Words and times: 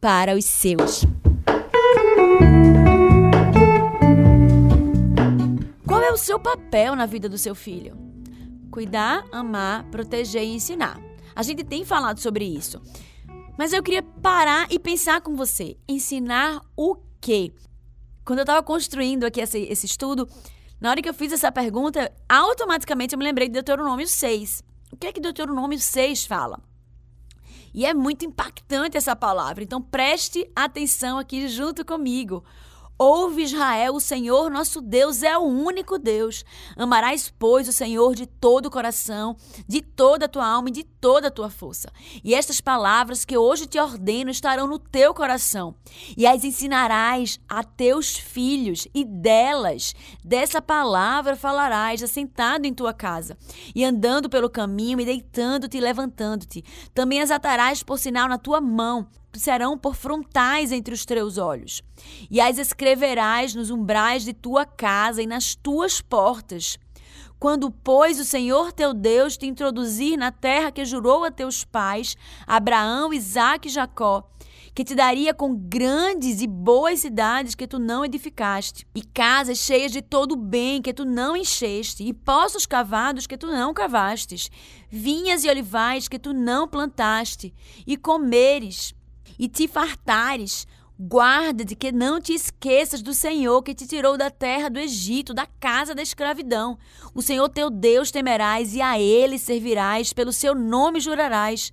para 0.00 0.34
os 0.34 0.46
seus. 0.46 1.04
Qual 5.86 6.00
é 6.00 6.10
o 6.10 6.16
seu 6.16 6.40
papel 6.40 6.96
na 6.96 7.04
vida 7.04 7.28
do 7.28 7.36
seu 7.36 7.54
filho? 7.54 7.96
Cuidar, 8.70 9.26
amar, 9.30 9.84
proteger 9.90 10.42
e 10.42 10.54
ensinar. 10.54 10.98
A 11.36 11.42
gente 11.42 11.62
tem 11.64 11.84
falado 11.84 12.18
sobre 12.18 12.44
isso. 12.44 12.80
Mas 13.58 13.74
eu 13.74 13.82
queria 13.82 14.02
parar 14.02 14.66
e 14.70 14.78
pensar 14.78 15.20
com 15.20 15.36
você. 15.36 15.76
Ensinar 15.86 16.62
o 16.74 16.96
quê? 17.20 17.52
Quando 18.24 18.38
eu 18.38 18.44
estava 18.44 18.62
construindo 18.62 19.24
aqui 19.24 19.40
esse, 19.40 19.58
esse 19.58 19.84
estudo, 19.84 20.26
na 20.80 20.88
hora 20.88 21.02
que 21.02 21.08
eu 21.08 21.14
fiz 21.14 21.30
essa 21.30 21.52
pergunta, 21.52 22.10
automaticamente 22.26 23.14
eu 23.14 23.18
me 23.18 23.24
lembrei 23.24 23.48
de 23.48 23.54
Deuteronômio 23.54 24.06
6. 24.08 24.64
O 24.92 24.96
que 24.96 25.08
é 25.08 25.12
que 25.12 25.20
Deuteronômio 25.20 25.78
6 25.78 26.24
fala? 26.24 26.69
E 27.72 27.86
é 27.86 27.94
muito 27.94 28.24
impactante 28.24 28.96
essa 28.96 29.14
palavra. 29.14 29.62
Então 29.62 29.80
preste 29.80 30.50
atenção 30.54 31.18
aqui 31.18 31.48
junto 31.48 31.84
comigo. 31.84 32.44
Ouve 33.02 33.44
Israel, 33.44 33.94
o 33.94 34.00
Senhor 34.00 34.50
nosso 34.50 34.78
Deus 34.82 35.22
é 35.22 35.34
o 35.38 35.40
único 35.40 35.98
Deus. 35.98 36.44
Amarás, 36.76 37.32
pois, 37.38 37.66
o 37.66 37.72
Senhor 37.72 38.14
de 38.14 38.26
todo 38.26 38.66
o 38.66 38.70
coração, 38.70 39.38
de 39.66 39.80
toda 39.80 40.26
a 40.26 40.28
tua 40.28 40.46
alma 40.46 40.68
e 40.68 40.72
de 40.72 40.84
toda 40.84 41.28
a 41.28 41.30
tua 41.30 41.48
força. 41.48 41.90
E 42.22 42.34
estas 42.34 42.60
palavras 42.60 43.24
que 43.24 43.38
hoje 43.38 43.64
te 43.64 43.78
ordeno 43.78 44.30
estarão 44.30 44.66
no 44.66 44.78
teu 44.78 45.14
coração, 45.14 45.74
e 46.14 46.26
as 46.26 46.44
ensinarás 46.44 47.40
a 47.48 47.64
teus 47.64 48.18
filhos, 48.18 48.86
e 48.92 49.02
delas, 49.02 49.94
dessa 50.22 50.60
palavra 50.60 51.34
falarás, 51.34 52.02
assentado 52.02 52.66
em 52.66 52.74
tua 52.74 52.92
casa, 52.92 53.34
e 53.74 53.82
andando 53.82 54.28
pelo 54.28 54.50
caminho, 54.50 55.00
e 55.00 55.06
deitando-te 55.06 55.78
e 55.78 55.80
levantando-te. 55.80 56.62
Também 56.92 57.22
as 57.22 57.30
atarás 57.30 57.82
por 57.82 57.98
sinal 57.98 58.28
na 58.28 58.36
tua 58.36 58.60
mão, 58.60 59.08
serão 59.34 59.78
por 59.78 59.94
frontais 59.94 60.72
entre 60.72 60.94
os 60.94 61.04
teus 61.04 61.38
olhos, 61.38 61.82
e 62.30 62.40
as 62.40 62.58
escreverás 62.58 63.54
nos 63.54 63.70
umbrais 63.70 64.24
de 64.24 64.32
tua 64.32 64.64
casa 64.64 65.22
e 65.22 65.26
nas 65.26 65.54
tuas 65.54 66.00
portas. 66.00 66.78
Quando, 67.38 67.70
pois, 67.70 68.20
o 68.20 68.24
Senhor 68.24 68.70
teu 68.70 68.92
Deus 68.92 69.36
te 69.36 69.46
introduzir 69.46 70.18
na 70.18 70.30
terra 70.30 70.70
que 70.70 70.84
jurou 70.84 71.24
a 71.24 71.30
teus 71.30 71.64
pais, 71.64 72.14
Abraão, 72.46 73.14
Isaque 73.14 73.68
e 73.68 73.70
Jacó, 73.70 74.28
que 74.74 74.84
te 74.84 74.94
daria 74.94 75.32
com 75.32 75.54
grandes 75.54 76.40
e 76.42 76.46
boas 76.46 77.00
cidades 77.00 77.54
que 77.54 77.66
tu 77.66 77.78
não 77.78 78.04
edificaste, 78.04 78.86
e 78.94 79.02
casas 79.02 79.58
cheias 79.58 79.90
de 79.90 80.02
todo 80.02 80.36
bem 80.36 80.82
que 80.82 80.92
tu 80.92 81.04
não 81.04 81.36
encheste, 81.36 82.04
e 82.04 82.12
poços 82.12 82.66
cavados 82.66 83.26
que 83.26 83.38
tu 83.38 83.46
não 83.46 83.72
cavastes, 83.72 84.50
vinhas 84.88 85.42
e 85.42 85.48
olivais 85.48 86.08
que 86.08 86.18
tu 86.18 86.32
não 86.32 86.68
plantaste, 86.68 87.54
e 87.86 87.96
comeres 87.96 88.94
e 89.40 89.48
te 89.48 89.66
fartares, 89.66 90.66
guarda 90.98 91.64
de 91.64 91.74
que 91.74 91.90
não 91.90 92.20
te 92.20 92.34
esqueças 92.34 93.00
do 93.00 93.14
Senhor 93.14 93.62
que 93.62 93.74
te 93.74 93.86
tirou 93.86 94.18
da 94.18 94.28
terra 94.28 94.68
do 94.68 94.78
Egito, 94.78 95.32
da 95.32 95.46
casa 95.46 95.94
da 95.94 96.02
escravidão. 96.02 96.76
O 97.14 97.22
Senhor 97.22 97.48
teu 97.48 97.70
Deus 97.70 98.10
temerás 98.10 98.74
e 98.74 98.82
a 98.82 99.00
ele 99.00 99.38
servirás, 99.38 100.12
pelo 100.12 100.30
seu 100.30 100.54
nome 100.54 101.00
jurarás. 101.00 101.72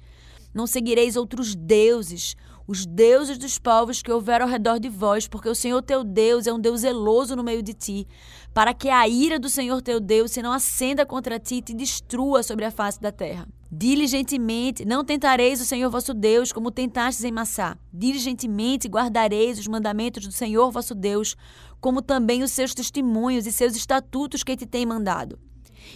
Não 0.53 0.65
seguireis 0.65 1.17
outros 1.17 1.55
deuses, 1.55 2.37
os 2.65 2.85
deuses 2.85 3.37
dos 3.37 3.59
povos 3.59 4.01
que 4.01 4.13
houver 4.13 4.41
ao 4.41 4.47
redor 4.47 4.79
de 4.79 4.87
vós, 4.87 5.27
porque 5.27 5.49
o 5.49 5.55
Senhor 5.55 5.81
teu 5.81 6.05
Deus 6.05 6.47
é 6.47 6.53
um 6.53 6.59
Deus 6.59 6.79
zeloso 6.79 7.35
no 7.35 7.43
meio 7.43 7.61
de 7.61 7.73
ti, 7.73 8.07
para 8.53 8.73
que 8.73 8.87
a 8.87 9.05
ira 9.09 9.37
do 9.37 9.49
Senhor 9.49 9.81
teu 9.81 9.99
Deus 9.99 10.31
se 10.31 10.41
não 10.41 10.53
acenda 10.53 11.05
contra 11.05 11.37
ti 11.37 11.55
e 11.55 11.61
te 11.61 11.73
destrua 11.73 12.43
sobre 12.43 12.63
a 12.63 12.71
face 12.71 13.01
da 13.01 13.11
terra. 13.11 13.45
Diligentemente, 13.69 14.85
não 14.85 15.03
tentareis 15.03 15.59
o 15.59 15.65
Senhor 15.65 15.89
vosso 15.89 16.13
Deus 16.13 16.53
como 16.53 16.71
tentastes 16.71 17.25
em 17.25 17.33
Massá. 17.33 17.77
Diligentemente 17.93 18.87
guardareis 18.87 19.59
os 19.59 19.67
mandamentos 19.67 20.25
do 20.25 20.31
Senhor 20.31 20.71
vosso 20.71 20.95
Deus, 20.95 21.35
como 21.81 22.01
também 22.01 22.43
os 22.43 22.51
seus 22.51 22.73
testemunhos 22.73 23.45
e 23.45 23.51
seus 23.51 23.75
estatutos 23.75 24.41
que 24.41 24.55
te 24.55 24.65
tem 24.65 24.85
mandado. 24.85 25.37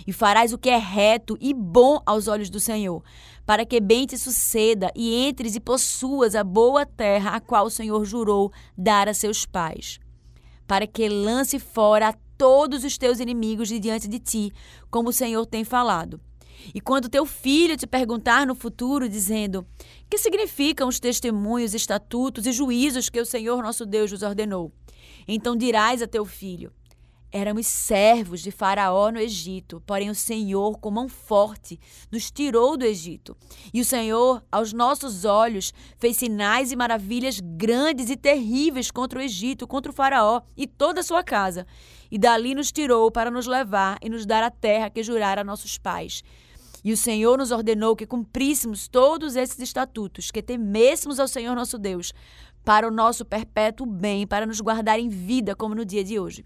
E 0.05 0.11
farás 0.11 0.51
o 0.51 0.57
que 0.57 0.69
é 0.69 0.77
reto 0.77 1.37
e 1.39 1.53
bom 1.53 2.01
aos 2.05 2.27
olhos 2.27 2.49
do 2.49 2.59
Senhor, 2.59 3.01
para 3.45 3.65
que 3.65 3.79
bem 3.79 4.05
te 4.05 4.17
suceda 4.17 4.91
e 4.93 5.25
entres 5.25 5.55
e 5.55 5.59
possuas 5.61 6.35
a 6.35 6.43
boa 6.43 6.85
terra 6.85 7.31
a 7.31 7.39
qual 7.39 7.67
o 7.67 7.71
Senhor 7.71 8.03
jurou 8.03 8.51
dar 8.77 9.07
a 9.07 9.13
seus 9.13 9.45
pais, 9.45 9.97
para 10.67 10.85
que 10.85 11.07
lance 11.07 11.57
fora 11.57 12.13
todos 12.37 12.83
os 12.83 12.97
teus 12.97 13.21
inimigos 13.21 13.69
de 13.69 13.79
diante 13.79 14.09
de 14.09 14.19
ti, 14.19 14.51
como 14.89 15.09
o 15.09 15.13
Senhor 15.13 15.45
tem 15.45 15.63
falado 15.63 16.19
e 16.73 16.81
quando 16.81 17.09
teu 17.09 17.25
filho 17.25 17.77
te 17.77 17.88
perguntar 17.88 18.45
no 18.45 18.55
futuro, 18.55 19.09
dizendo: 19.09 19.66
Que 20.09 20.17
significam 20.17 20.88
os 20.88 20.99
testemunhos, 20.99 21.73
estatutos 21.73 22.45
e 22.45 22.51
juízos 22.51 23.09
que 23.09 23.19
o 23.19 23.25
Senhor 23.25 23.61
nosso 23.61 23.85
Deus 23.85 24.11
nos 24.11 24.23
ordenou? 24.23 24.72
Então 25.28 25.55
dirás 25.55 26.02
a 26.02 26.08
teu 26.08 26.25
filho: 26.25 26.72
Éramos 27.34 27.66
servos 27.66 28.41
de 28.41 28.52
Faraó 28.52 29.09
no 29.09 29.17
Egito, 29.17 29.81
porém 29.85 30.09
o 30.09 30.16
Senhor, 30.16 30.78
com 30.79 30.91
mão 30.91 31.08
forte, 31.08 31.79
nos 32.11 32.29
tirou 32.29 32.75
do 32.75 32.84
Egito. 32.84 33.37
E 33.73 33.79
o 33.79 33.85
Senhor, 33.85 34.43
aos 34.52 34.73
nossos 34.73 35.23
olhos, 35.23 35.73
fez 35.97 36.17
sinais 36.17 36.73
e 36.73 36.75
maravilhas 36.75 37.40
grandes 37.40 38.09
e 38.09 38.17
terríveis 38.17 38.91
contra 38.91 39.17
o 39.17 39.22
Egito, 39.22 39.66
contra 39.66 39.93
o 39.93 39.96
Faraó 39.96 40.41
e 40.58 40.67
toda 40.67 40.99
a 40.99 41.03
sua 41.03 41.23
casa. 41.23 41.66
E 42.11 42.17
dali 42.17 42.53
nos 42.53 42.69
tirou 42.69 43.09
para 43.09 43.31
nos 43.31 43.47
levar 43.47 43.97
e 44.02 44.09
nos 44.09 44.25
dar 44.25 44.43
a 44.43 44.52
terra 44.52 44.90
que 44.90 45.02
jurara 45.02 45.40
a 45.40 45.46
nossos 45.46 45.78
pais. 45.78 46.23
E 46.83 46.91
o 46.91 46.97
Senhor 46.97 47.37
nos 47.37 47.51
ordenou 47.51 47.95
que 47.95 48.07
cumpríssemos 48.07 48.87
todos 48.87 49.35
esses 49.35 49.59
estatutos, 49.59 50.31
que 50.31 50.41
temêssemos 50.41 51.19
ao 51.19 51.28
Senhor 51.28 51.55
nosso 51.55 51.78
Deus, 51.78 52.13
para 52.63 52.87
o 52.87 52.91
nosso 52.91 53.25
perpétuo 53.25 53.85
bem, 53.85 54.25
para 54.25 54.45
nos 54.45 54.59
guardar 54.61 54.99
em 54.99 55.09
vida, 55.09 55.55
como 55.55 55.75
no 55.75 55.85
dia 55.85 56.03
de 56.03 56.19
hoje. 56.19 56.45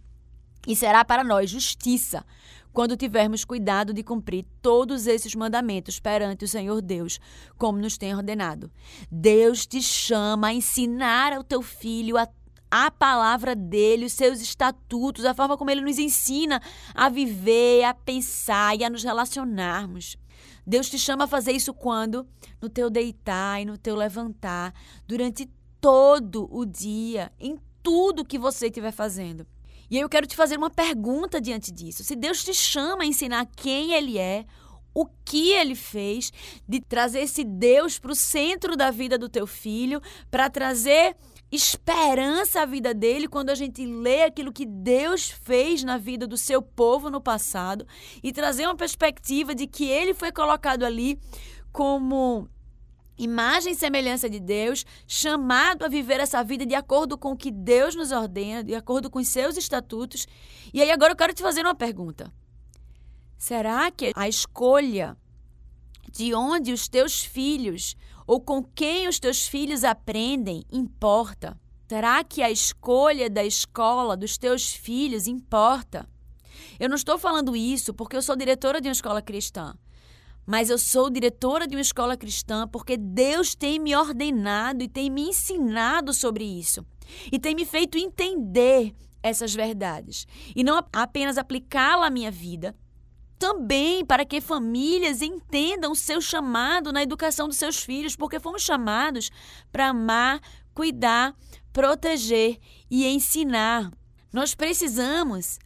E 0.68 0.76
será 0.76 1.06
para 1.06 1.24
nós 1.24 1.50
justiça 1.50 2.26
quando 2.74 2.98
tivermos 2.98 3.46
cuidado 3.46 3.94
de 3.94 4.04
cumprir 4.04 4.46
todos 4.62 5.08
esses 5.08 5.34
mandamentos 5.34 6.00
perante 6.00 6.44
o 6.44 6.48
Senhor 6.48 6.82
Deus, 6.82 7.20
como 7.58 7.78
nos 7.78 7.98
tem 7.98 8.14
ordenado. 8.14 8.70
Deus 9.10 9.66
te 9.66 9.82
chama 9.82 10.48
a 10.48 10.54
ensinar 10.54 11.32
ao 11.32 11.44
teu 11.44 11.62
filho 11.62 12.18
a 12.18 12.28
a 12.70 12.92
palavra 12.92 13.56
dele, 13.56 14.06
os 14.06 14.12
seus 14.12 14.42
estatutos, 14.42 15.24
a 15.24 15.34
forma 15.34 15.56
como 15.56 15.72
ele 15.72 15.80
nos 15.80 15.98
ensina 15.98 16.62
a 16.94 17.08
viver, 17.08 17.86
a 17.86 17.94
pensar 17.94 18.78
e 18.78 18.84
a 18.84 18.90
nos 18.90 19.02
relacionarmos. 19.02 20.18
Deus 20.66 20.90
te 20.90 20.98
chama 20.98 21.26
a 21.26 21.28
fazer 21.28 21.52
isso 21.52 21.74
quando? 21.74 22.28
No 22.62 22.70
teu 22.70 22.90
deitar 22.90 23.62
e 23.62 23.66
no 23.66 23.78
teu 23.78 23.96
levantar, 23.96 24.74
durante 25.08 25.50
todo 25.80 26.48
o 26.52 26.66
dia, 26.66 27.32
em 27.40 27.60
tudo 27.84 28.26
que 28.26 28.40
você 28.40 28.68
estiver 28.68 28.92
fazendo. 28.92 29.46
E 29.90 29.98
aí 29.98 30.02
eu 30.02 30.10
quero 30.10 30.26
te 30.26 30.36
fazer 30.36 30.58
uma 30.58 30.70
pergunta 30.70 31.40
diante 31.40 31.72
disso. 31.72 32.04
Se 32.04 32.16
Deus 32.16 32.44
te 32.44 32.54
chama 32.54 33.04
a 33.04 33.06
ensinar 33.06 33.46
quem 33.56 33.94
Ele 33.94 34.18
é, 34.18 34.46
o 34.96 35.06
que 35.26 35.52
ele 35.52 35.76
fez, 35.76 36.32
de 36.68 36.80
trazer 36.80 37.20
esse 37.20 37.44
Deus 37.44 38.00
para 38.00 38.14
o 38.14 38.16
centro 38.16 38.78
da 38.78 38.90
vida 38.90 39.18
do 39.18 39.28
teu 39.28 39.46
filho, 39.46 40.02
para 40.32 40.50
trazer 40.50 41.18
esperança 41.52 42.62
à 42.62 42.66
vida 42.66 42.94
dele 42.94 43.28
quando 43.28 43.50
a 43.50 43.56
gente 43.56 43.86
lê 43.86 44.24
aquilo 44.24 44.52
que 44.52 44.66
Deus 44.66 45.30
fez 45.30 45.84
na 45.84 45.98
vida 45.98 46.28
do 46.28 46.38
seu 46.38 46.62
povo 46.62 47.10
no 47.10 47.22
passado 47.22 47.88
e 48.24 48.32
trazer 48.32 48.66
uma 48.66 48.76
perspectiva 48.76 49.54
de 49.54 49.68
que 49.68 49.86
ele 49.86 50.14
foi 50.14 50.32
colocado 50.32 50.84
ali 50.84 51.20
como 51.72 52.50
imagem 53.18 53.74
e 53.74 53.76
semelhança 53.76 54.30
de 54.30 54.40
Deus, 54.40 54.86
chamado 55.08 55.86
a 55.86 55.88
viver 55.88 56.20
essa 56.20 56.44
vida 56.44 56.66
de 56.66 56.76
acordo 56.76 57.18
com 57.18 57.32
o 57.32 57.38
que 57.38 57.52
Deus 57.52 57.96
nos 57.96 58.12
ordena, 58.12 58.64
de 58.64 58.76
acordo 58.76 59.10
com 59.10 59.20
os 59.20 59.30
seus 59.30 59.58
estatutos. 59.58 60.28
E 60.74 60.82
aí 60.82 60.92
agora 60.92 61.14
eu 61.14 61.18
quero 61.18 61.34
te 61.34 61.42
fazer 61.42 61.62
uma 61.62 61.76
pergunta. 61.76 62.32
Será 63.38 63.90
que 63.92 64.12
a 64.16 64.28
escolha 64.28 65.18
de 66.12 66.34
onde 66.34 66.72
os 66.72 66.88
teus 66.88 67.24
filhos 67.24 67.96
ou 68.26 68.40
com 68.42 68.64
quem 68.64 69.08
os 69.08 69.20
teus 69.20 69.48
filhos 69.48 69.84
aprendem 69.84 70.64
importa? 70.72 71.60
Será 71.88 72.24
que 72.24 72.42
a 72.42 72.50
escolha 72.50 73.30
da 73.30 73.44
escola 73.44 74.18
dos 74.18 74.38
teus 74.38 74.74
filhos 74.74 75.28
importa? 75.28 76.08
Eu 76.80 76.90
não 76.90 76.96
estou 76.96 77.18
falando 77.18 77.56
isso 77.56 77.94
porque 77.94 78.16
eu 78.16 78.22
sou 78.22 78.36
diretora 78.36 78.82
de 78.82 78.88
uma 78.88 78.94
escola 78.94 79.22
cristã, 79.22 79.76
mas 80.46 80.70
eu 80.70 80.78
sou 80.78 81.10
diretora 81.10 81.68
de 81.68 81.76
uma 81.76 81.82
escola 81.82 82.18
cristã 82.18 82.68
porque 82.68 82.98
Deus 82.98 83.54
tem 83.54 83.80
me 83.80 83.96
ordenado 83.96 84.84
e 84.84 84.88
tem 84.88 85.10
me 85.10 85.30
ensinado 85.30 86.14
sobre 86.14 86.44
isso 86.44 86.86
e 87.32 87.40
tem 87.40 87.54
me 87.54 87.66
feito 87.66 87.98
entender 87.98 88.96
essas 89.22 89.54
verdades 89.54 90.28
e 90.56 90.64
não 90.64 90.84
apenas 90.94 91.38
aplicá-la 91.38 92.08
à 92.08 92.12
minha 92.12 92.32
vida, 92.32 92.76
também 93.38 94.06
para 94.06 94.26
que 94.26 94.42
famílias 94.42 95.22
entendam 95.22 95.92
o 95.92 95.96
seu 95.96 96.22
chamado 96.22 96.92
na 96.92 97.04
educação 97.04 97.48
dos 97.48 97.58
seus 97.58 97.84
filhos, 97.84 98.16
porque 98.16 98.40
fomos 98.40 98.62
chamados 98.62 99.32
para 99.72 99.90
amar, 99.90 100.40
cuidar, 100.74 101.36
proteger 101.72 102.58
e 102.90 103.06
ensinar. 103.06 103.92
Nós 104.32 104.56
precisamos 104.56 105.60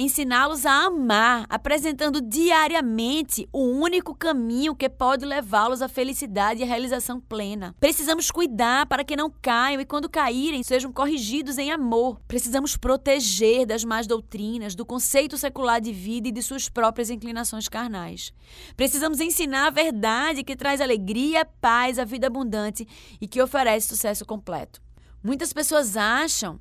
ensiná-los 0.00 0.64
a 0.64 0.86
amar, 0.86 1.44
apresentando 1.48 2.22
diariamente 2.22 3.46
o 3.52 3.60
único 3.60 4.14
caminho 4.14 4.74
que 4.74 4.88
pode 4.88 5.26
levá-los 5.26 5.82
à 5.82 5.88
felicidade 5.88 6.60
e 6.60 6.62
à 6.62 6.66
realização 6.66 7.20
plena. 7.20 7.74
Precisamos 7.78 8.30
cuidar 8.30 8.86
para 8.86 9.04
que 9.04 9.14
não 9.14 9.30
caiam 9.30 9.78
e, 9.78 9.84
quando 9.84 10.08
caírem, 10.08 10.62
sejam 10.62 10.90
corrigidos 10.90 11.58
em 11.58 11.70
amor. 11.70 12.18
Precisamos 12.26 12.78
proteger 12.78 13.66
das 13.66 13.84
más 13.84 14.06
doutrinas, 14.06 14.74
do 14.74 14.86
conceito 14.86 15.36
secular 15.36 15.82
de 15.82 15.92
vida 15.92 16.28
e 16.28 16.32
de 16.32 16.40
suas 16.40 16.66
próprias 16.66 17.10
inclinações 17.10 17.68
carnais. 17.68 18.32
Precisamos 18.76 19.20
ensinar 19.20 19.66
a 19.66 19.70
verdade 19.70 20.42
que 20.42 20.56
traz 20.56 20.80
alegria, 20.80 21.44
paz, 21.60 21.98
a 21.98 22.04
vida 22.04 22.26
abundante 22.26 22.88
e 23.20 23.28
que 23.28 23.42
oferece 23.42 23.88
sucesso 23.88 24.24
completo. 24.24 24.80
Muitas 25.22 25.52
pessoas 25.52 25.98
acham 25.98 26.58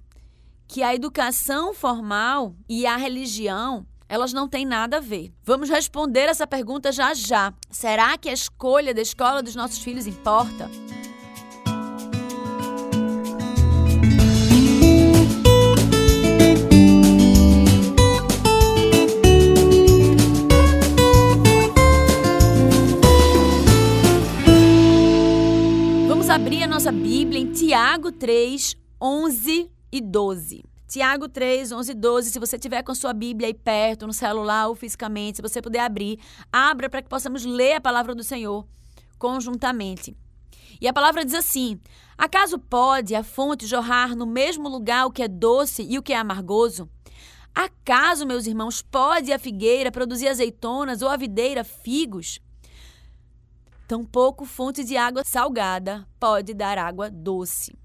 que 0.70 0.84
a 0.84 0.94
educação 0.94 1.74
formal 1.74 2.56
e 2.70 2.86
a 2.86 2.96
religião 2.96 3.88
elas 4.08 4.32
não 4.32 4.48
têm 4.48 4.68
nada 4.68 4.98
a 4.98 5.00
ver. 5.00 5.34
Vamos 5.44 5.68
responder 5.68 6.30
essa 6.30 6.46
pergunta 6.46 6.92
já 6.92 7.12
já. 7.12 7.52
Será 7.72 8.16
que 8.20 8.30
a 8.30 8.34
escolha 8.34 8.94
da 8.94 9.02
escola 9.02 9.42
dos 9.42 9.56
nossos 9.56 9.80
filhos 9.80 10.06
importa? 10.06 10.70
Vamos 26.08 26.30
abrir 26.30 26.62
a 26.62 26.68
nossa 26.68 26.92
Bíblia 26.92 27.42
em 27.42 27.52
Tiago 27.52 28.12
3, 28.12 28.76
11 29.02 29.79
e 29.92 30.02
12. 30.02 30.64
Tiago 30.88 31.30
3, 31.30 31.72
11 31.72 31.92
e 31.92 31.96
12. 31.96 32.32
Se 32.32 32.40
você 32.40 32.58
tiver 32.58 32.82
com 32.82 32.96
sua 32.96 33.14
Bíblia 33.14 33.48
aí 33.48 33.54
perto, 33.54 34.08
no 34.08 34.14
celular 34.14 34.68
ou 34.68 34.76
fisicamente, 34.76 35.36
se 35.36 35.42
você 35.42 35.62
puder 35.62 35.82
abrir, 35.82 36.20
abra 36.52 36.90
para 36.90 37.02
que 37.02 37.10
possamos 37.10 37.46
ler 37.46 37.74
a 37.74 37.82
palavra 37.82 38.16
do 38.16 38.24
Senhor 38.24 38.66
conjuntamente. 39.20 40.18
E 40.82 40.88
a 40.88 40.94
palavra 40.94 41.24
diz 41.24 41.36
assim: 41.36 41.80
Acaso 42.18 42.58
pode 42.58 43.14
a 43.14 43.24
fonte 43.24 43.68
jorrar 43.68 44.16
no 44.16 44.26
mesmo 44.26 44.68
lugar 44.68 45.06
o 45.06 45.12
que 45.12 45.22
é 45.22 45.28
doce 45.28 45.84
e 45.84 45.98
o 45.98 46.04
que 46.04 46.14
é 46.14 46.18
amargoso? 46.18 46.90
Acaso, 47.54 48.26
meus 48.26 48.48
irmãos, 48.48 48.82
pode 48.82 49.32
a 49.34 49.40
figueira 49.40 49.92
produzir 49.92 50.28
azeitonas 50.28 51.02
ou 51.02 51.10
a 51.10 51.18
videira 51.18 51.64
figos? 51.64 52.40
Tampouco 53.88 54.46
fonte 54.46 54.84
de 54.84 54.96
água 54.96 55.24
salgada 55.26 56.08
pode 56.20 56.54
dar 56.54 56.78
água 56.78 57.10
doce. 57.10 57.78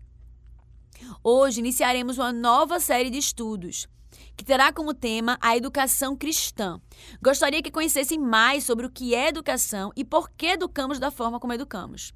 Hoje 1.23 1.61
iniciaremos 1.61 2.19
uma 2.19 2.33
nova 2.33 2.81
série 2.81 3.11
de 3.11 3.19
estudos 3.19 3.89
que 4.37 4.45
terá 4.45 4.73
como 4.73 4.95
tema 4.95 5.39
a 5.41 5.56
educação 5.56 6.17
cristã. 6.17 6.81
Gostaria 7.23 7.62
que 7.62 7.71
conhecessem 7.71 8.19
mais 8.19 8.65
sobre 8.65 8.87
o 8.87 8.91
que 8.91 9.15
é 9.15 9.29
educação 9.29 9.93
e 9.97 10.05
por 10.05 10.31
que 10.31 10.47
educamos 10.47 10.99
da 10.99 11.11
forma 11.11 11.39
como 11.39 11.53
educamos. 11.53 12.12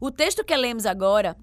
O 0.00 0.10
texto 0.10 0.44
que 0.44 0.56
lemos 0.56 0.86
agora, 0.86 1.36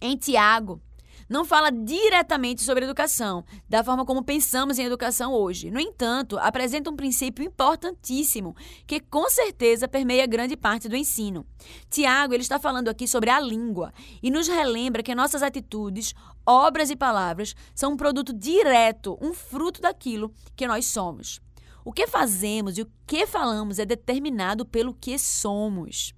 em 0.00 0.16
Tiago, 0.16 0.80
não 1.28 1.44
fala 1.44 1.70
diretamente 1.70 2.62
sobre 2.62 2.84
educação, 2.84 3.44
da 3.68 3.82
forma 3.82 4.04
como 4.04 4.22
pensamos 4.22 4.78
em 4.78 4.84
educação 4.84 5.32
hoje. 5.32 5.70
No 5.70 5.80
entanto, 5.80 6.38
apresenta 6.38 6.90
um 6.90 6.96
princípio 6.96 7.44
importantíssimo 7.44 8.54
que 8.86 9.00
com 9.00 9.28
certeza 9.28 9.88
permeia 9.88 10.26
grande 10.26 10.56
parte 10.56 10.88
do 10.88 10.96
ensino. 10.96 11.46
Tiago, 11.90 12.34
ele 12.34 12.42
está 12.42 12.58
falando 12.58 12.88
aqui 12.88 13.06
sobre 13.08 13.30
a 13.30 13.40
língua 13.40 13.92
e 14.22 14.30
nos 14.30 14.48
relembra 14.48 15.02
que 15.02 15.14
nossas 15.14 15.42
atitudes, 15.42 16.14
obras 16.44 16.90
e 16.90 16.96
palavras 16.96 17.54
são 17.74 17.92
um 17.92 17.96
produto 17.96 18.32
direto, 18.32 19.18
um 19.20 19.32
fruto 19.32 19.80
daquilo 19.80 20.32
que 20.54 20.66
nós 20.66 20.86
somos. 20.86 21.40
O 21.84 21.92
que 21.92 22.08
fazemos 22.08 22.78
e 22.78 22.82
o 22.82 22.90
que 23.06 23.26
falamos 23.28 23.78
é 23.78 23.84
determinado 23.84 24.66
pelo 24.66 24.92
que 24.92 25.16
somos. 25.18 26.15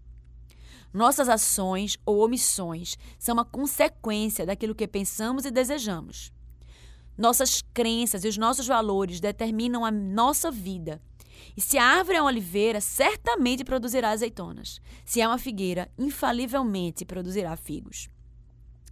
Nossas 0.92 1.28
ações 1.28 1.98
ou 2.04 2.24
omissões 2.24 2.96
são 3.18 3.34
uma 3.34 3.44
consequência 3.44 4.46
daquilo 4.46 4.74
que 4.74 4.88
pensamos 4.88 5.44
e 5.44 5.50
desejamos. 5.50 6.32
Nossas 7.16 7.62
crenças 7.74 8.24
e 8.24 8.28
os 8.28 8.38
nossos 8.38 8.66
valores 8.66 9.20
determinam 9.20 9.84
a 9.84 9.90
nossa 9.90 10.50
vida. 10.50 11.00
E 11.56 11.60
se 11.60 11.76
a 11.76 11.84
árvore 11.84 12.16
é 12.16 12.20
uma 12.20 12.30
oliveira, 12.30 12.80
certamente 12.80 13.64
produzirá 13.64 14.10
azeitonas. 14.10 14.80
Se 15.04 15.20
é 15.20 15.26
uma 15.26 15.38
figueira, 15.38 15.90
infalivelmente 15.98 17.04
produzirá 17.04 17.56
figos. 17.56 18.08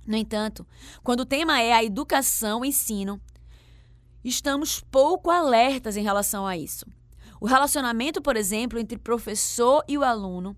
No 0.06 0.16
entanto, 0.16 0.66
quando 1.02 1.20
o 1.20 1.26
tema 1.26 1.60
é 1.60 1.72
a 1.72 1.82
educação, 1.82 2.60
o 2.60 2.64
ensino, 2.64 3.20
estamos 4.24 4.80
pouco 4.80 5.30
alertas 5.30 5.96
em 5.96 6.02
relação 6.02 6.46
a 6.46 6.56
isso. 6.56 6.84
O 7.40 7.46
relacionamento, 7.46 8.20
por 8.20 8.36
exemplo, 8.36 8.78
entre 8.78 8.98
professor 8.98 9.84
e 9.88 9.96
o 9.98 10.04
aluno 10.04 10.56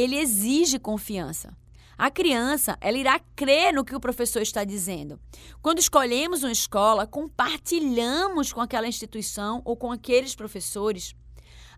ele 0.00 0.16
exige 0.16 0.78
confiança. 0.78 1.56
A 1.96 2.10
criança, 2.10 2.76
ela 2.80 2.98
irá 2.98 3.18
crer 3.34 3.72
no 3.72 3.84
que 3.84 3.96
o 3.96 4.00
professor 4.00 4.42
está 4.42 4.62
dizendo. 4.64 5.18
Quando 5.62 5.78
escolhemos 5.78 6.42
uma 6.42 6.52
escola, 6.52 7.06
compartilhamos 7.06 8.52
com 8.52 8.60
aquela 8.60 8.86
instituição 8.86 9.62
ou 9.64 9.74
com 9.74 9.90
aqueles 9.90 10.34
professores 10.34 11.14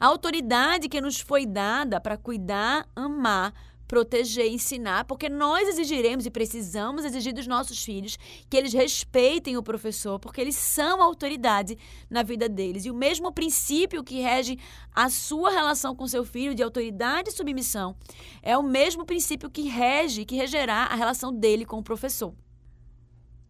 a 0.01 0.07
autoridade 0.07 0.89
que 0.89 1.01
nos 1.01 1.19
foi 1.19 1.45
dada 1.45 2.01
para 2.01 2.17
cuidar, 2.17 2.89
amar, 2.95 3.53
proteger, 3.89 4.53
ensinar, 4.53 5.05
porque 5.07 5.31
nós 5.31 5.67
exigiremos 5.67 6.27
e 6.27 6.31
precisamos 6.31 7.07
exigir 7.07 7.33
dos 7.33 7.47
nossos 7.47 7.83
filhos 7.83 8.19
que 8.49 8.57
eles 8.57 8.75
respeitem 8.75 9.57
o 9.57 9.63
professor, 9.63 10.21
porque 10.21 10.41
eles 10.41 10.55
são 10.55 11.03
autoridade 11.03 11.79
na 12.11 12.23
vida 12.23 12.49
deles. 12.49 12.85
E 12.85 12.91
o 12.91 12.95
mesmo 12.95 13.33
princípio 13.33 14.05
que 14.05 14.21
rege 14.21 14.59
a 14.95 15.09
sua 15.09 15.51
relação 15.51 15.97
com 15.97 16.07
seu 16.07 16.25
filho 16.25 16.55
de 16.55 16.63
autoridade 16.63 17.31
e 17.31 17.33
submissão 17.33 17.97
é 18.43 18.57
o 18.57 18.63
mesmo 18.63 19.07
princípio 19.07 19.51
que 19.51 19.63
rege, 19.63 20.27
que 20.27 20.37
regerá 20.37 20.85
a 20.85 20.95
relação 20.95 21.33
dele 21.33 21.65
com 21.65 21.79
o 21.79 21.83
professor. 21.83 22.35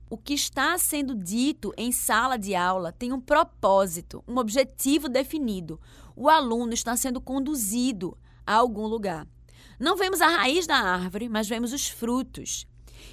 O 0.09 0.17
que 0.17 0.33
está 0.33 0.79
sendo 0.79 1.15
dito 1.15 1.71
em 1.77 1.93
sala 1.93 2.39
de 2.39 2.55
aula 2.55 2.93
tem 2.93 3.13
um 3.13 3.21
propósito, 3.21 4.25
um 4.27 4.39
objetivo 4.39 5.07
definido. 5.09 5.79
O 6.17 6.31
aluno 6.31 6.73
está 6.73 6.97
sendo 6.97 7.21
conduzido 7.21 8.17
a 8.47 8.55
algum 8.55 8.87
lugar. 8.87 9.27
Não 9.79 9.97
vemos 9.97 10.21
a 10.21 10.27
raiz 10.27 10.67
da 10.67 10.77
árvore, 10.77 11.29
mas 11.29 11.49
vemos 11.49 11.73
os 11.73 11.89
frutos. 11.89 12.67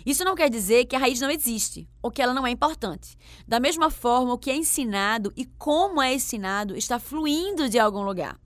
Isso 0.03 0.23
não 0.23 0.35
quer 0.35 0.49
dizer 0.49 0.85
que 0.85 0.95
a 0.95 0.99
raiz 0.99 1.21
não 1.21 1.29
existe 1.29 1.87
ou 2.01 2.09
que 2.09 2.21
ela 2.21 2.33
não 2.33 2.45
é 2.45 2.49
importante. 2.49 3.15
Da 3.47 3.59
mesma 3.59 3.91
forma, 3.91 4.33
o 4.33 4.37
que 4.37 4.49
é 4.49 4.55
ensinado 4.55 5.31
e 5.35 5.45
como 5.45 6.01
é 6.01 6.13
ensinado 6.13 6.75
está 6.75 6.97
fluindo 6.97 7.69
de 7.69 7.77
algum 7.77 8.01
lugar. 8.01 8.39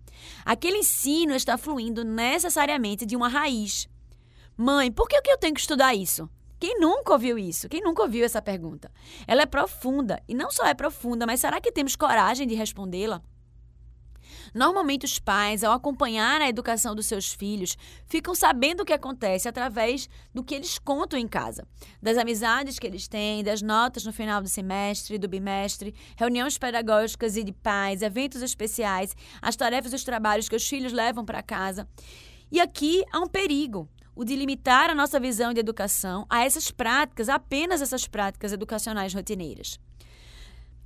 Aquele 0.45 0.79
ensino 0.79 1.33
está 1.33 1.57
fluindo 1.57 2.03
necessariamente 2.03 3.05
de 3.05 3.15
uma 3.15 3.29
raiz. 3.29 3.87
Mãe, 4.57 4.91
por 4.91 5.07
que 5.07 5.15
eu 5.15 5.37
tenho 5.37 5.53
que 5.53 5.61
estudar 5.61 5.95
isso? 5.95 6.29
Quem 6.59 6.77
nunca 6.77 7.13
ouviu 7.13 7.39
isso? 7.39 7.69
Quem 7.69 7.81
nunca 7.81 8.03
ouviu 8.03 8.25
essa 8.25 8.41
pergunta? 8.41 8.91
Ela 9.25 9.43
é 9.43 9.45
profunda. 9.45 10.21
E 10.27 10.33
não 10.33 10.51
só 10.51 10.65
é 10.65 10.73
profunda, 10.73 11.25
mas 11.25 11.39
será 11.39 11.61
que 11.61 11.71
temos 11.71 11.95
coragem 11.95 12.45
de 12.45 12.53
respondê-la? 12.53 13.21
Normalmente, 14.53 15.05
os 15.05 15.19
pais, 15.19 15.63
ao 15.63 15.73
acompanhar 15.73 16.41
a 16.41 16.49
educação 16.49 16.95
dos 16.95 17.05
seus 17.05 17.33
filhos, 17.33 17.77
ficam 18.07 18.33
sabendo 18.35 18.81
o 18.81 18.85
que 18.85 18.93
acontece 18.93 19.47
através 19.47 20.09
do 20.33 20.43
que 20.43 20.55
eles 20.55 20.77
contam 20.79 21.19
em 21.19 21.27
casa, 21.27 21.67
das 22.01 22.17
amizades 22.17 22.79
que 22.79 22.87
eles 22.87 23.07
têm, 23.07 23.43
das 23.43 23.61
notas 23.61 24.05
no 24.05 24.13
final 24.13 24.41
do 24.41 24.49
semestre, 24.49 25.17
do 25.17 25.27
bimestre, 25.27 25.93
reuniões 26.17 26.57
pedagógicas 26.57 27.37
e 27.37 27.43
de 27.43 27.51
pais, 27.51 28.01
eventos 28.01 28.41
especiais, 28.41 29.15
as 29.41 29.55
tarefas 29.55 29.93
e 29.93 29.95
os 29.95 30.03
trabalhos 30.03 30.49
que 30.49 30.55
os 30.55 30.67
filhos 30.67 30.93
levam 30.93 31.25
para 31.25 31.43
casa. 31.43 31.87
E 32.51 32.59
aqui 32.59 33.03
há 33.11 33.19
um 33.19 33.27
perigo 33.27 33.87
o 34.19 34.25
de 34.25 34.35
limitar 34.35 34.89
a 34.89 34.95
nossa 34.95 35.17
visão 35.17 35.53
de 35.53 35.61
educação 35.61 36.25
a 36.29 36.43
essas 36.43 36.69
práticas, 36.69 37.29
apenas 37.29 37.81
essas 37.81 38.05
práticas 38.05 38.51
educacionais 38.51 39.13
rotineiras. 39.13 39.79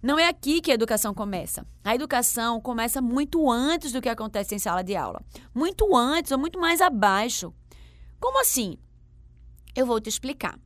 Não 0.03 0.19
é 0.19 0.27
aqui 0.27 0.59
que 0.59 0.69
a 0.69 0.73
educação 0.73 1.13
começa. 1.13 1.65
A 1.81 1.95
educação 1.95 2.59
começa 2.59 3.01
muito 3.01 3.49
antes 3.49 3.93
do 3.93 4.01
que 4.01 4.09
acontece 4.09 4.53
em 4.53 4.59
sala 4.59 4.83
de 4.83 4.97
aula. 4.97 5.23
Muito 5.55 5.95
antes 5.95 6.33
ou 6.33 6.37
muito 6.37 6.59
mais 6.59 6.81
abaixo. 6.81 7.53
Como 8.19 8.41
assim? 8.41 8.77
Eu 9.73 9.85
vou 9.85 10.01
te 10.01 10.09
explicar. 10.09 10.59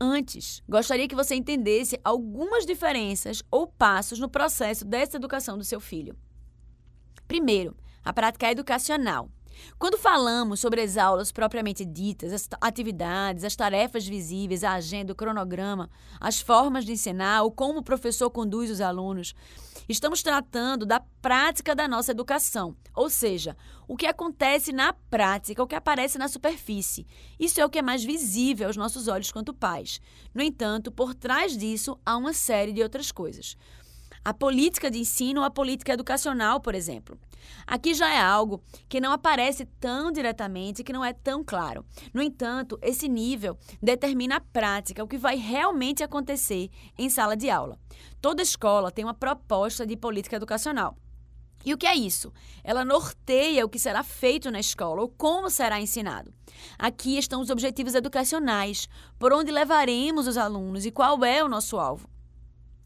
Antes, 0.00 0.62
gostaria 0.66 1.06
que 1.06 1.14
você 1.14 1.34
entendesse 1.34 2.00
algumas 2.02 2.64
diferenças 2.64 3.42
ou 3.50 3.66
passos 3.66 4.18
no 4.18 4.30
processo 4.30 4.86
dessa 4.86 5.18
educação 5.18 5.58
do 5.58 5.64
seu 5.64 5.78
filho. 5.78 6.16
Primeiro, 7.28 7.76
a 8.02 8.10
prática 8.10 8.50
educacional. 8.50 9.30
Quando 9.78 9.98
falamos 9.98 10.60
sobre 10.60 10.80
as 10.80 10.96
aulas 10.96 11.32
propriamente 11.32 11.84
ditas, 11.84 12.32
as 12.32 12.48
atividades, 12.60 13.44
as 13.44 13.56
tarefas 13.56 14.06
visíveis, 14.06 14.64
a 14.64 14.74
agenda, 14.74 15.12
o 15.12 15.16
cronograma, 15.16 15.90
as 16.20 16.40
formas 16.40 16.84
de 16.84 16.92
ensinar 16.92 17.42
ou 17.42 17.50
como 17.50 17.80
o 17.80 17.84
professor 17.84 18.30
conduz 18.30 18.70
os 18.70 18.80
alunos, 18.80 19.34
estamos 19.88 20.22
tratando 20.22 20.84
da 20.84 21.00
prática 21.22 21.74
da 21.74 21.88
nossa 21.88 22.12
educação, 22.12 22.76
ou 22.94 23.08
seja, 23.08 23.56
o 23.88 23.96
que 23.96 24.06
acontece 24.06 24.72
na 24.72 24.92
prática, 24.92 25.62
o 25.62 25.66
que 25.66 25.74
aparece 25.74 26.16
na 26.16 26.28
superfície. 26.28 27.06
Isso 27.38 27.60
é 27.60 27.64
o 27.64 27.70
que 27.70 27.78
é 27.78 27.82
mais 27.82 28.04
visível 28.04 28.68
aos 28.68 28.76
nossos 28.76 29.08
olhos 29.08 29.32
quanto 29.32 29.52
pais. 29.52 30.00
No 30.32 30.42
entanto, 30.42 30.92
por 30.92 31.14
trás 31.14 31.56
disso 31.56 31.98
há 32.06 32.16
uma 32.16 32.32
série 32.32 32.72
de 32.72 32.82
outras 32.82 33.10
coisas. 33.10 33.56
A 34.22 34.34
política 34.34 34.90
de 34.90 34.98
ensino 34.98 35.40
ou 35.40 35.46
a 35.46 35.50
política 35.50 35.94
educacional, 35.94 36.60
por 36.60 36.74
exemplo. 36.74 37.18
Aqui 37.66 37.94
já 37.94 38.12
é 38.12 38.20
algo 38.20 38.62
que 38.86 39.00
não 39.00 39.12
aparece 39.12 39.64
tão 39.80 40.12
diretamente, 40.12 40.84
que 40.84 40.92
não 40.92 41.02
é 41.02 41.12
tão 41.12 41.42
claro. 41.42 41.84
No 42.12 42.20
entanto, 42.20 42.78
esse 42.82 43.08
nível 43.08 43.56
determina 43.82 44.36
a 44.36 44.40
prática, 44.40 45.02
o 45.02 45.08
que 45.08 45.16
vai 45.16 45.36
realmente 45.36 46.02
acontecer 46.02 46.68
em 46.98 47.08
sala 47.08 47.34
de 47.34 47.48
aula. 47.48 47.78
Toda 48.20 48.42
escola 48.42 48.90
tem 48.90 49.04
uma 49.04 49.14
proposta 49.14 49.86
de 49.86 49.96
política 49.96 50.36
educacional. 50.36 50.96
E 51.64 51.72
o 51.72 51.78
que 51.78 51.86
é 51.86 51.94
isso? 51.94 52.30
Ela 52.62 52.84
norteia 52.84 53.64
o 53.64 53.68
que 53.68 53.78
será 53.78 54.02
feito 54.02 54.50
na 54.50 54.60
escola 54.60 55.00
ou 55.00 55.08
como 55.08 55.48
será 55.48 55.80
ensinado. 55.80 56.32
Aqui 56.78 57.16
estão 57.16 57.40
os 57.40 57.48
objetivos 57.48 57.94
educacionais, 57.94 58.86
por 59.18 59.32
onde 59.32 59.50
levaremos 59.50 60.26
os 60.26 60.36
alunos 60.36 60.84
e 60.84 60.90
qual 60.90 61.24
é 61.24 61.42
o 61.44 61.48
nosso 61.48 61.78
alvo. 61.78 62.08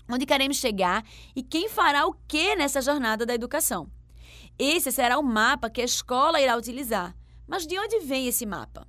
Onde 0.09 0.27
queremos 0.27 0.59
chegar 0.59 1.05
e 1.35 1.43
quem 1.43 1.69
fará 1.69 2.07
o 2.07 2.15
que 2.29 2.55
nessa 2.57 2.83
jornada 2.83 3.25
da 3.25 3.35
educação. 3.35 3.91
Esse 4.59 4.93
será 4.93 5.19
o 5.19 5.23
mapa 5.23 5.71
que 5.71 5.81
a 5.81 5.85
escola 5.85 6.41
irá 6.41 6.57
utilizar. 6.57 7.17
Mas 7.47 7.67
de 7.67 7.79
onde 7.79 8.01
vem 8.01 8.27
esse 8.27 8.47
mapa? 8.47 8.87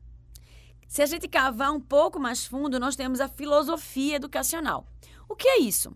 Se 0.87 1.01
a 1.01 1.05
gente 1.05 1.27
cavar 1.27 1.71
um 1.71 1.79
pouco 1.79 2.19
mais 2.19 2.45
fundo, 2.45 2.79
nós 2.79 2.95
temos 2.95 3.19
a 3.19 3.27
filosofia 3.27 4.15
educacional. 4.15 4.87
O 5.27 5.35
que 5.35 5.47
é 5.47 5.59
isso? 5.59 5.95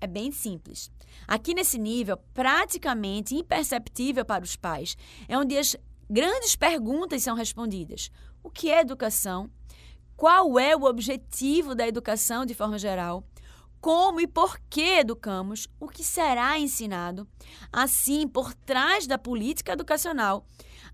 É 0.00 0.06
bem 0.06 0.30
simples. 0.30 0.90
Aqui 1.26 1.54
nesse 1.54 1.78
nível, 1.78 2.18
praticamente 2.34 3.34
imperceptível 3.34 4.24
para 4.24 4.44
os 4.44 4.54
pais, 4.54 4.96
é 5.26 5.36
onde 5.38 5.56
as 5.56 5.76
grandes 6.08 6.54
perguntas 6.54 7.22
são 7.22 7.34
respondidas. 7.34 8.10
O 8.42 8.50
que 8.50 8.70
é 8.70 8.80
educação? 8.80 9.50
Qual 10.16 10.58
é 10.58 10.76
o 10.76 10.84
objetivo 10.84 11.74
da 11.74 11.88
educação 11.88 12.46
de 12.46 12.54
forma 12.54 12.78
geral? 12.78 13.24
Como 13.80 14.20
e 14.20 14.26
por 14.26 14.58
que 14.68 14.98
educamos, 14.98 15.68
o 15.78 15.88
que 15.88 16.02
será 16.02 16.58
ensinado. 16.58 17.26
Assim, 17.72 18.26
por 18.26 18.54
trás 18.54 19.06
da 19.06 19.18
política 19.18 19.72
educacional, 19.72 20.46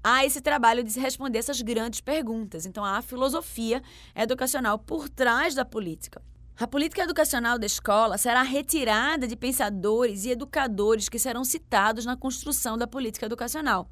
há 0.02 0.24
esse 0.24 0.40
trabalho 0.40 0.82
de 0.84 0.92
se 0.92 1.00
responder 1.00 1.38
essas 1.38 1.62
grandes 1.62 2.00
perguntas. 2.00 2.66
Então, 2.66 2.84
há 2.84 2.98
a 2.98 3.02
filosofia 3.02 3.82
educacional 4.14 4.78
por 4.78 5.08
trás 5.08 5.54
da 5.54 5.64
política. 5.64 6.22
A 6.58 6.66
política 6.66 7.02
educacional 7.02 7.58
da 7.58 7.66
escola 7.66 8.18
será 8.18 8.42
retirada 8.42 9.26
de 9.26 9.34
pensadores 9.34 10.24
e 10.24 10.30
educadores 10.30 11.08
que 11.08 11.18
serão 11.18 11.44
citados 11.44 12.04
na 12.04 12.16
construção 12.16 12.76
da 12.76 12.86
política 12.86 13.26
educacional. 13.26 13.90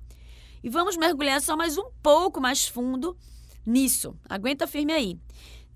E 0.63 0.69
vamos 0.69 0.97
mergulhar 0.97 1.41
só 1.41 1.57
mais 1.57 1.79
um 1.79 1.91
pouco 2.03 2.41
mais 2.41 2.69
fundo 2.69 3.17
nisso. 3.65 4.15
Aguenta 4.29 4.67
firme 4.67 4.93
aí. 4.93 5.19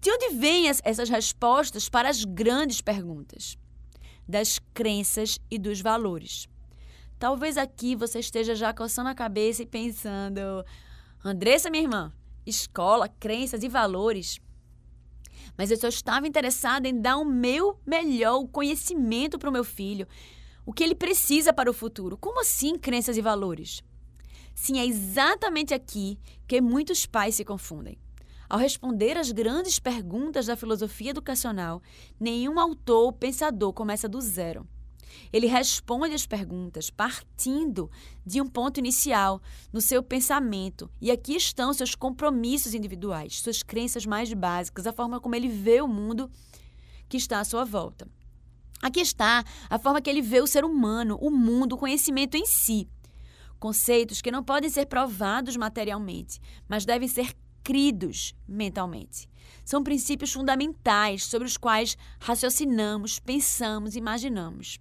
De 0.05 0.11
onde 0.11 0.35
vêm 0.35 0.69
essas 0.69 1.09
respostas 1.09 1.89
para 1.89 2.11
as 2.11 2.27
grandes 2.27 2.83
perguntas? 2.83 3.57
Das 4.29 4.61
crenças 4.75 5.41
e 5.51 5.59
dos 5.59 5.81
valores. 5.81 6.47
Talvez 7.19 7.57
aqui 7.57 7.97
você 7.97 8.19
esteja 8.19 8.55
já 8.55 8.75
coçando 8.75 9.09
a 9.09 9.15
cabeça 9.15 9.63
e 9.63 9.67
pensando: 9.67 10.63
Andressa, 11.25 11.71
minha 11.71 11.85
irmã, 11.85 12.13
escola, 12.45 13.09
crenças 13.09 13.63
e 13.63 13.69
valores. 13.71 14.39
Mas 15.57 15.71
eu 15.71 15.79
só 15.79 15.89
estava 15.89 16.29
interessada 16.29 16.87
em 16.87 17.01
dar 17.01 17.17
o 17.17 17.25
meu 17.25 17.81
melhor 17.87 18.47
conhecimento 18.49 19.39
para 19.39 19.49
o 19.49 19.53
meu 19.53 19.65
filho, 19.65 20.07
o 20.67 20.73
que 20.75 20.85
ele 20.85 20.95
precisa 20.95 21.51
para 21.51 21.71
o 21.71 21.73
futuro. 21.73 22.19
Como 22.19 22.43
assim 22.43 22.77
crenças 22.79 23.17
e 23.17 23.23
valores? 23.23 23.83
Sim, 24.55 24.79
é 24.79 24.85
exatamente 24.85 25.73
aqui 25.73 26.19
que 26.47 26.61
muitos 26.61 27.07
pais 27.07 27.37
se 27.37 27.45
confundem. 27.45 28.04
Ao 28.49 28.59
responder 28.59 29.17
às 29.17 29.33
grandes 29.33 29.79
perguntas 29.79 30.47
da 30.47 30.57
filosofia 30.57 31.11
educacional, 31.11 31.83
nenhum 32.21 32.59
autor 32.61 33.05
ou 33.05 33.13
pensador 33.13 33.73
começa 33.73 34.09
do 34.09 34.21
zero. 34.21 34.67
Ele 35.33 35.47
responde 35.47 36.15
as 36.15 36.27
perguntas 36.27 36.91
partindo 36.91 37.91
de 38.25 38.41
um 38.41 38.47
ponto 38.47 38.79
inicial 38.79 39.41
no 39.73 39.81
seu 39.81 40.03
pensamento. 40.03 40.91
E 41.01 41.11
aqui 41.11 41.37
estão 41.37 41.73
seus 41.73 41.95
compromissos 41.95 42.75
individuais, 42.75 43.41
suas 43.41 43.63
crenças 43.63 44.05
mais 44.07 44.33
básicas, 44.33 44.87
a 44.87 44.93
forma 44.93 45.21
como 45.21 45.35
ele 45.35 45.49
vê 45.49 45.81
o 45.81 45.89
mundo 45.89 46.31
que 47.09 47.17
está 47.17 47.41
à 47.41 47.45
sua 47.45 47.65
volta. 47.65 48.09
Aqui 48.83 49.01
está 49.01 49.45
a 49.71 49.79
forma 49.79 50.01
que 50.01 50.11
ele 50.11 50.21
vê 50.21 50.41
o 50.41 50.47
ser 50.47 50.65
humano, 50.65 51.19
o 51.21 51.31
mundo, 51.31 51.75
o 51.75 51.79
conhecimento 51.79 52.37
em 52.37 52.45
si. 52.45 52.89
Conceitos 53.59 54.21
que 54.21 54.31
não 54.31 54.45
podem 54.45 54.69
ser 54.69 54.87
provados 54.87 55.57
materialmente, 55.57 56.39
mas 56.69 56.85
devem 56.85 57.09
ser 57.09 57.35
cridos 57.65 58.35
mentalmente. 58.47 59.27
São 59.65 59.83
princípios 59.83 60.33
fundamentais 60.33 61.25
sobre 61.25 61.49
os 61.49 61.57
quais 61.57 61.97
raciocinamos, 62.21 63.19
pensamos, 63.19 63.97
imaginamos. 63.97 64.79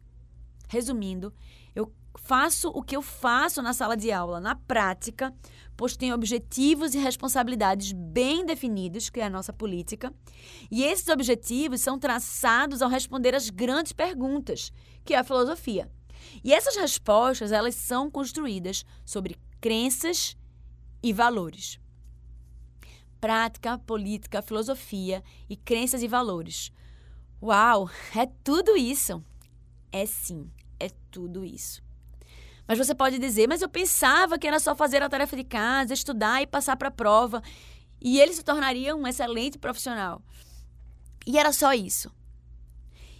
Resumindo, 0.68 1.34
eu 1.74 1.92
faço 2.16 2.68
o 2.70 2.84
que 2.84 2.96
eu 2.96 3.02
faço 3.02 3.62
na 3.62 3.74
sala 3.74 3.96
de 3.96 4.12
aula, 4.12 4.42
na 4.42 4.56
prática, 4.56 5.34
pois 5.78 5.96
tenho 5.96 6.14
objetivos 6.14 6.94
e 6.94 7.00
responsabilidades 7.00 7.94
bem 7.94 8.46
definidos, 8.46 9.10
que 9.10 9.22
é 9.22 9.26
a 9.26 9.30
nossa 9.30 9.54
política, 9.54 10.14
e 10.70 10.84
esses 10.84 11.08
objetivos 11.08 11.80
são 11.80 11.98
traçados 11.98 12.82
ao 12.82 12.90
responder 12.90 13.34
às 13.34 13.50
grandes 13.50 13.94
perguntas, 13.94 14.72
que 15.06 15.14
é 15.14 15.18
a 15.18 15.24
filosofia. 15.24 15.90
E 16.44 16.54
essas 16.54 16.76
respostas, 16.76 17.52
elas 17.52 17.76
são 17.76 18.12
construídas 18.12 18.86
sobre 19.06 19.38
crenças 19.62 20.36
e 21.02 21.12
valores 21.14 21.83
prática, 23.24 23.78
política, 23.78 24.42
filosofia 24.42 25.24
e 25.50 25.56
crenças 25.56 26.04
e 26.04 26.10
valores. 26.10 26.74
Uau, 27.42 27.90
é 28.14 28.26
tudo 28.44 28.76
isso. 28.76 29.24
É 29.94 30.06
sim, 30.06 30.52
é 30.78 30.90
tudo 31.10 31.46
isso. 31.46 31.82
Mas 32.68 32.78
você 32.78 32.94
pode 32.94 33.18
dizer, 33.18 33.48
mas 33.48 33.62
eu 33.62 33.70
pensava 33.70 34.38
que 34.38 34.46
era 34.46 34.60
só 34.60 34.76
fazer 34.76 35.02
a 35.02 35.08
tarefa 35.08 35.38
de 35.38 35.44
casa, 35.46 35.94
estudar 35.94 36.42
e 36.42 36.48
passar 36.48 36.76
para 36.76 36.90
a 36.90 36.92
prova, 36.92 37.42
e 38.02 38.20
ele 38.20 38.34
se 38.34 38.44
tornaria 38.44 38.94
um 38.94 39.08
excelente 39.08 39.58
profissional. 39.58 40.22
E 41.26 41.40
era 41.40 41.54
só 41.54 41.72
isso. 41.72 42.12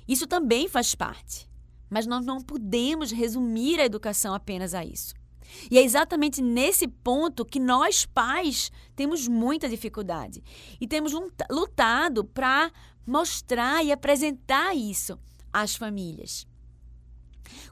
Isso 0.06 0.28
também 0.28 0.68
faz 0.68 0.94
parte, 0.94 1.50
mas 1.90 2.06
nós 2.06 2.26
não 2.26 2.42
podemos 2.42 3.10
resumir 3.10 3.80
a 3.80 3.86
educação 3.86 4.34
apenas 4.34 4.74
a 4.74 4.84
isso. 4.84 5.14
E 5.70 5.78
é 5.78 5.84
exatamente 5.84 6.42
nesse 6.42 6.88
ponto 6.88 7.46
que 7.46 7.60
nós, 7.60 8.06
pais, 8.06 8.72
temos 8.96 9.28
muita 9.28 9.70
dificuldade. 9.70 10.44
E 10.80 10.88
temos 10.88 11.14
lutado 11.50 12.24
para 12.24 12.72
mostrar 13.06 13.84
e 13.84 13.92
apresentar 13.92 14.76
isso 14.76 15.20
às 15.52 15.76
famílias. 15.76 16.48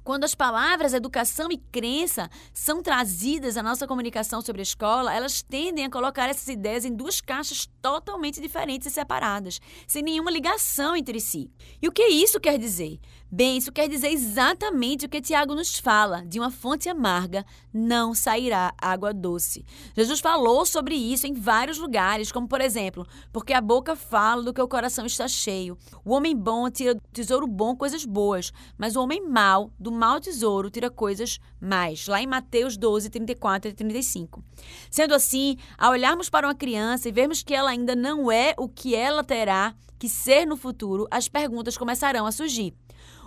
Quando 0.04 0.24
as 0.24 0.36
palavras 0.36 0.94
educação 0.94 1.52
e 1.52 1.58
crença 1.58 2.30
são 2.54 2.82
trazidas 2.82 3.58
à 3.58 3.64
nossa 3.64 3.88
comunicação 3.88 4.42
sobre 4.42 4.62
a 4.62 4.64
escola, 4.64 5.14
elas 5.14 5.42
tendem 5.42 5.86
a 5.86 5.90
colocar 5.90 6.30
essas 6.30 6.48
ideias 6.48 6.86
em 6.86 6.94
duas 6.94 7.22
caixas 7.22 7.70
totalmente 7.82 8.42
diferentes 8.42 8.88
e 8.88 8.92
separadas, 8.92 9.60
sem 9.88 10.02
nenhuma 10.02 10.32
ligação 10.32 10.96
entre 10.96 11.20
si. 11.20 11.50
E 11.82 11.88
o 11.88 11.92
que 11.92 12.04
isso 12.08 12.40
quer 12.40 12.58
dizer? 12.58 13.00
Bem, 13.34 13.56
isso 13.56 13.72
quer 13.72 13.88
dizer 13.88 14.10
exatamente 14.10 15.06
o 15.06 15.10
que 15.10 15.22
Tiago 15.22 15.56
nos 15.56 15.80
fala: 15.80 16.22
de 16.26 16.38
uma 16.38 16.52
fonte 16.52 16.90
amarga 16.90 17.46
não 17.74 18.14
sairá 18.14 18.74
água 18.78 19.14
doce. 19.14 19.66
Jesus 19.96 20.20
falou 20.20 20.66
sobre 20.66 20.96
isso 20.96 21.26
em 21.26 21.34
vários 21.34 21.78
lugares, 21.78 22.30
como 22.30 22.46
por 22.46 22.60
exemplo, 22.60 23.08
porque 23.32 23.54
a 23.54 23.62
boca 23.62 23.96
fala 23.96 24.44
do 24.44 24.54
que 24.54 24.62
o 24.62 24.68
coração 24.68 25.06
está 25.06 25.30
cheio. 25.30 25.78
O 26.04 26.12
homem 26.12 26.36
bom 26.36 26.70
tira 26.70 26.94
do 26.94 27.02
tesouro 27.14 27.48
bom 27.48 27.74
coisas 27.74 28.04
boas, 28.04 28.52
mas 28.78 28.98
o 28.98 29.02
homem 29.02 29.26
mau 29.26 29.72
do 29.80 29.94
mau 29.94 30.20
tesouro 30.20 30.70
tira 30.70 30.90
coisas 30.90 31.40
mais. 31.58 32.08
Lá 32.08 32.22
em 32.22 32.28
Mateus 32.28 32.76
12, 32.76 33.10
34 33.10 33.72
e 33.72 33.74
35. 33.74 34.44
Sendo 34.90 35.14
assim, 35.14 35.56
ao 35.78 35.94
olharmos 35.94 36.30
para 36.30 36.46
uma 36.46 36.56
criança 36.56 37.08
e 37.08 37.14
vermos 37.14 37.42
que 37.42 37.56
ela 37.56 37.70
ainda 37.70 37.96
não 37.96 38.30
é 38.30 38.54
o 38.58 38.68
que 38.68 38.94
ela 38.94 39.24
terá 39.24 39.74
que 39.98 40.10
ser 40.10 40.46
no 40.46 40.58
futuro, 40.58 41.08
as 41.10 41.30
perguntas 41.30 41.78
começarão 41.78 42.26
a 42.26 42.32
surgir. 42.34 42.74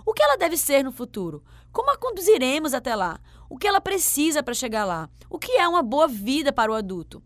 O 0.05 0.13
que 0.13 0.21
ela 0.21 0.37
deve 0.37 0.55
ser 0.55 0.83
no 0.83 0.91
futuro? 0.91 1.43
Como 1.71 1.89
a 1.89 1.97
conduziremos 1.97 2.75
até 2.75 2.95
lá? 2.95 3.19
O 3.49 3.57
que 3.57 3.67
ela 3.67 3.81
precisa 3.81 4.43
para 4.43 4.53
chegar 4.53 4.85
lá? 4.85 5.09
O 5.27 5.39
que 5.39 5.53
é 5.53 5.67
uma 5.67 5.81
boa 5.81 6.07
vida 6.07 6.53
para 6.53 6.71
o 6.71 6.75
adulto? 6.75 7.23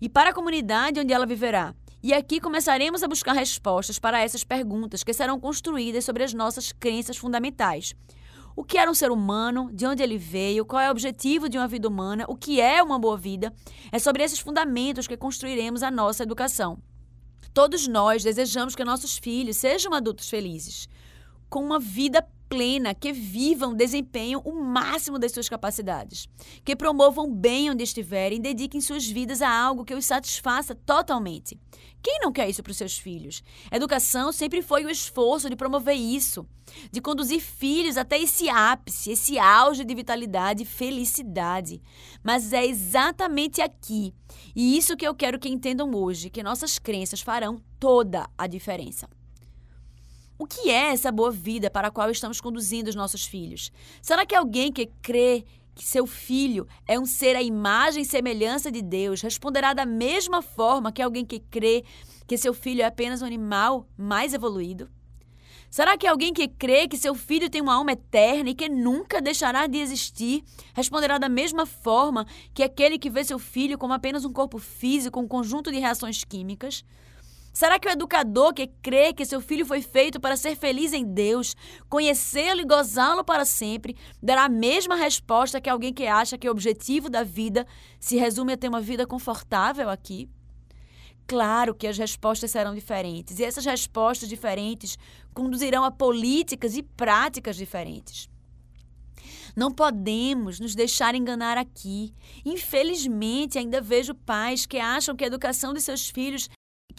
E 0.00 0.08
para 0.08 0.30
a 0.30 0.32
comunidade 0.32 0.98
onde 0.98 1.12
ela 1.12 1.26
viverá? 1.26 1.74
E 2.02 2.14
aqui 2.14 2.40
começaremos 2.40 3.02
a 3.02 3.08
buscar 3.08 3.34
respostas 3.34 3.98
para 3.98 4.18
essas 4.18 4.42
perguntas 4.42 5.04
que 5.04 5.12
serão 5.12 5.38
construídas 5.38 6.02
sobre 6.02 6.24
as 6.24 6.32
nossas 6.32 6.72
crenças 6.72 7.18
fundamentais. 7.18 7.94
O 8.56 8.64
que 8.64 8.78
era 8.78 8.90
um 8.90 8.94
ser 8.94 9.10
humano? 9.10 9.70
De 9.70 9.84
onde 9.84 10.02
ele 10.02 10.16
veio? 10.16 10.64
Qual 10.64 10.80
é 10.80 10.88
o 10.88 10.92
objetivo 10.92 11.50
de 11.50 11.58
uma 11.58 11.68
vida 11.68 11.86
humana? 11.86 12.24
O 12.28 12.34
que 12.34 12.62
é 12.62 12.82
uma 12.82 12.98
boa 12.98 13.18
vida? 13.18 13.52
É 13.92 13.98
sobre 13.98 14.22
esses 14.22 14.38
fundamentos 14.38 15.06
que 15.06 15.18
construiremos 15.18 15.82
a 15.82 15.90
nossa 15.90 16.22
educação. 16.22 16.78
Todos 17.52 17.86
nós 17.86 18.24
desejamos 18.24 18.74
que 18.74 18.84
nossos 18.84 19.18
filhos 19.18 19.58
sejam 19.58 19.92
adultos 19.92 20.30
felizes 20.30 20.88
com 21.50 21.62
uma 21.62 21.80
vida 21.80 22.26
plena, 22.50 22.92
que 22.92 23.12
vivam, 23.12 23.72
desempenham 23.72 24.42
o 24.44 24.52
máximo 24.52 25.20
das 25.20 25.30
suas 25.30 25.48
capacidades, 25.48 26.28
que 26.64 26.74
promovam 26.74 27.32
bem 27.32 27.70
onde 27.70 27.84
estiverem 27.84 28.40
dediquem 28.40 28.80
suas 28.80 29.06
vidas 29.06 29.40
a 29.40 29.48
algo 29.48 29.84
que 29.84 29.94
os 29.94 30.04
satisfaça 30.04 30.74
totalmente. 30.74 31.56
Quem 32.02 32.18
não 32.20 32.32
quer 32.32 32.48
isso 32.50 32.62
para 32.62 32.72
os 32.72 32.76
seus 32.76 32.98
filhos? 32.98 33.44
Educação 33.70 34.32
sempre 34.32 34.62
foi 34.62 34.84
o 34.84 34.90
esforço 34.90 35.48
de 35.48 35.54
promover 35.54 35.94
isso, 35.94 36.44
de 36.90 37.00
conduzir 37.00 37.40
filhos 37.40 37.96
até 37.96 38.18
esse 38.18 38.48
ápice, 38.48 39.12
esse 39.12 39.38
auge 39.38 39.84
de 39.84 39.94
vitalidade 39.94 40.64
e 40.64 40.66
felicidade. 40.66 41.80
Mas 42.20 42.52
é 42.52 42.66
exatamente 42.66 43.60
aqui, 43.60 44.12
e 44.56 44.76
isso 44.76 44.96
que 44.96 45.06
eu 45.06 45.14
quero 45.14 45.38
que 45.38 45.48
entendam 45.48 45.94
hoje, 45.94 46.30
que 46.30 46.42
nossas 46.42 46.80
crenças 46.80 47.20
farão 47.20 47.62
toda 47.78 48.28
a 48.36 48.48
diferença. 48.48 49.08
O 50.40 50.46
que 50.46 50.70
é 50.70 50.92
essa 50.92 51.12
boa 51.12 51.30
vida 51.30 51.68
para 51.68 51.88
a 51.88 51.90
qual 51.90 52.10
estamos 52.10 52.40
conduzindo 52.40 52.88
os 52.88 52.94
nossos 52.94 53.26
filhos? 53.26 53.70
Será 54.00 54.24
que 54.24 54.34
alguém 54.34 54.72
que 54.72 54.86
crê 55.02 55.44
que 55.74 55.84
seu 55.84 56.06
filho 56.06 56.66
é 56.88 56.98
um 56.98 57.04
ser 57.04 57.36
à 57.36 57.42
imagem 57.42 58.00
e 58.04 58.06
semelhança 58.06 58.72
de 58.72 58.80
Deus 58.80 59.20
responderá 59.20 59.74
da 59.74 59.84
mesma 59.84 60.40
forma 60.40 60.90
que 60.92 61.02
alguém 61.02 61.26
que 61.26 61.40
crê 61.40 61.84
que 62.26 62.38
seu 62.38 62.54
filho 62.54 62.80
é 62.80 62.86
apenas 62.86 63.20
um 63.20 63.26
animal 63.26 63.86
mais 63.98 64.32
evoluído? 64.32 64.88
Será 65.68 65.98
que 65.98 66.06
alguém 66.06 66.32
que 66.32 66.48
crê 66.48 66.88
que 66.88 66.96
seu 66.96 67.14
filho 67.14 67.50
tem 67.50 67.60
uma 67.60 67.74
alma 67.74 67.92
eterna 67.92 68.48
e 68.48 68.54
que 68.54 68.66
nunca 68.66 69.20
deixará 69.20 69.66
de 69.66 69.76
existir 69.76 70.42
responderá 70.72 71.18
da 71.18 71.28
mesma 71.28 71.66
forma 71.66 72.26
que 72.54 72.62
aquele 72.62 72.98
que 72.98 73.10
vê 73.10 73.22
seu 73.24 73.38
filho 73.38 73.76
como 73.76 73.92
apenas 73.92 74.24
um 74.24 74.32
corpo 74.32 74.58
físico, 74.58 75.20
um 75.20 75.28
conjunto 75.28 75.70
de 75.70 75.78
reações 75.78 76.24
químicas? 76.24 76.82
Será 77.52 77.78
que 77.78 77.88
o 77.88 77.90
educador 77.90 78.54
que 78.54 78.68
crê 78.80 79.12
que 79.12 79.24
seu 79.24 79.40
filho 79.40 79.66
foi 79.66 79.82
feito 79.82 80.20
para 80.20 80.36
ser 80.36 80.56
feliz 80.56 80.92
em 80.92 81.04
Deus, 81.04 81.56
conhecê-lo 81.88 82.60
e 82.60 82.64
gozá-lo 82.64 83.24
para 83.24 83.44
sempre, 83.44 83.96
dará 84.22 84.44
a 84.44 84.48
mesma 84.48 84.94
resposta 84.94 85.60
que 85.60 85.68
alguém 85.68 85.92
que 85.92 86.06
acha 86.06 86.38
que 86.38 86.48
o 86.48 86.52
objetivo 86.52 87.10
da 87.10 87.24
vida 87.24 87.66
se 87.98 88.16
resume 88.16 88.52
a 88.52 88.56
ter 88.56 88.68
uma 88.68 88.80
vida 88.80 89.06
confortável 89.06 89.90
aqui? 89.90 90.28
Claro 91.26 91.74
que 91.74 91.86
as 91.86 91.96
respostas 91.96 92.50
serão 92.50 92.74
diferentes, 92.74 93.38
e 93.38 93.44
essas 93.44 93.64
respostas 93.64 94.28
diferentes 94.28 94.98
conduzirão 95.32 95.84
a 95.84 95.90
políticas 95.90 96.76
e 96.76 96.82
práticas 96.82 97.56
diferentes. 97.56 98.28
Não 99.56 99.70
podemos 99.70 100.60
nos 100.60 100.74
deixar 100.74 101.14
enganar 101.14 101.58
aqui. 101.58 102.14
Infelizmente, 102.44 103.58
ainda 103.58 103.80
vejo 103.80 104.14
pais 104.14 104.66
que 104.66 104.78
acham 104.78 105.16
que 105.16 105.24
a 105.24 105.26
educação 105.26 105.72
de 105.72 105.80
seus 105.80 106.08
filhos 106.08 106.48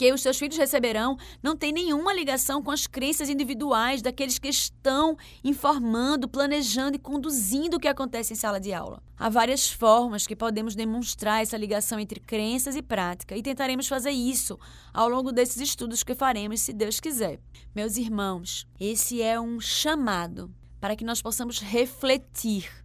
que 0.01 0.11
os 0.11 0.23
seus 0.23 0.39
filhos 0.39 0.57
receberão 0.57 1.15
não 1.43 1.55
tem 1.55 1.71
nenhuma 1.71 2.11
ligação 2.11 2.63
com 2.63 2.71
as 2.71 2.87
crenças 2.87 3.29
individuais 3.29 4.01
daqueles 4.01 4.39
que 4.39 4.47
estão 4.47 5.15
informando, 5.43 6.27
planejando 6.27 6.95
e 6.95 6.99
conduzindo 6.99 7.77
o 7.77 7.79
que 7.79 7.87
acontece 7.87 8.33
em 8.33 8.35
sala 8.35 8.59
de 8.59 8.73
aula. 8.73 9.03
Há 9.15 9.29
várias 9.29 9.69
formas 9.69 10.25
que 10.25 10.35
podemos 10.35 10.73
demonstrar 10.73 11.43
essa 11.43 11.55
ligação 11.55 11.99
entre 11.99 12.19
crenças 12.19 12.75
e 12.75 12.81
prática 12.81 13.37
e 13.37 13.43
tentaremos 13.43 13.87
fazer 13.87 14.09
isso 14.09 14.59
ao 14.91 15.07
longo 15.07 15.31
desses 15.31 15.61
estudos 15.61 16.01
que 16.01 16.15
faremos, 16.15 16.61
se 16.61 16.73
Deus 16.73 16.99
quiser. 16.99 17.39
Meus 17.75 17.95
irmãos, 17.95 18.65
esse 18.79 19.21
é 19.21 19.39
um 19.39 19.59
chamado 19.59 20.51
para 20.79 20.95
que 20.95 21.05
nós 21.05 21.21
possamos 21.21 21.59
refletir 21.59 22.81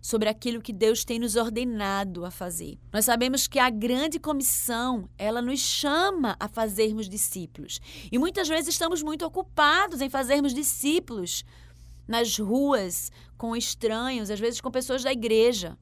sobre 0.00 0.28
aquilo 0.28 0.62
que 0.62 0.72
Deus 0.72 1.04
tem 1.04 1.18
nos 1.18 1.36
ordenado 1.36 2.24
a 2.24 2.30
fazer. 2.30 2.78
Nós 2.92 3.04
sabemos 3.04 3.46
que 3.46 3.58
a 3.58 3.68
grande 3.68 4.18
comissão, 4.18 5.08
ela 5.18 5.42
nos 5.42 5.60
chama 5.60 6.36
a 6.40 6.48
fazermos 6.48 7.08
discípulos. 7.08 7.80
E 8.10 8.18
muitas 8.18 8.48
vezes 8.48 8.68
estamos 8.68 9.02
muito 9.02 9.24
ocupados 9.24 10.00
em 10.00 10.08
fazermos 10.08 10.54
discípulos 10.54 11.44
nas 12.08 12.38
ruas, 12.38 13.12
com 13.38 13.54
estranhos, 13.54 14.30
às 14.30 14.40
vezes 14.40 14.60
com 14.60 14.70
pessoas 14.70 15.04
da 15.04 15.12
igreja. 15.12 15.78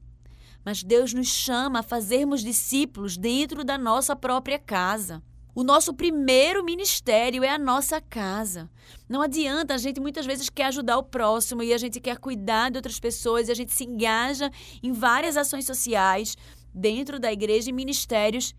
Mas 0.63 0.83
Deus 0.83 1.13
nos 1.13 1.27
chama 1.27 1.79
a 1.79 1.83
fazermos 1.83 2.41
discípulos 2.41 3.17
dentro 3.17 3.63
da 3.63 3.77
nossa 3.77 4.15
própria 4.15 4.59
casa. 4.59 5.23
O 5.59 5.63
nosso 5.65 5.93
primeiro 5.93 6.63
ministério 6.63 7.43
é 7.43 7.49
a 7.49 7.57
nossa 7.57 7.99
casa. 7.99 8.69
Não 9.09 9.21
adianta, 9.21 9.73
a 9.73 9.77
gente 9.77 9.99
muitas 9.99 10.25
vezes 10.25 10.49
quer 10.49 10.67
ajudar 10.67 10.97
o 10.97 11.03
próximo 11.03 11.61
e 11.61 11.73
a 11.73 11.77
gente 11.77 11.99
quer 11.99 12.17
cuidar 12.17 12.71
de 12.71 12.77
outras 12.77 12.97
pessoas 12.97 13.49
e 13.49 13.51
a 13.51 13.53
gente 13.53 13.73
se 13.73 13.83
engaja 13.83 14.49
em 14.81 14.93
várias 14.93 15.35
ações 15.35 15.65
sociais 15.65 16.37
dentro 16.73 17.19
da 17.19 17.29
igreja 17.29 17.69
e 17.69 17.73
ministérios. 17.73 18.55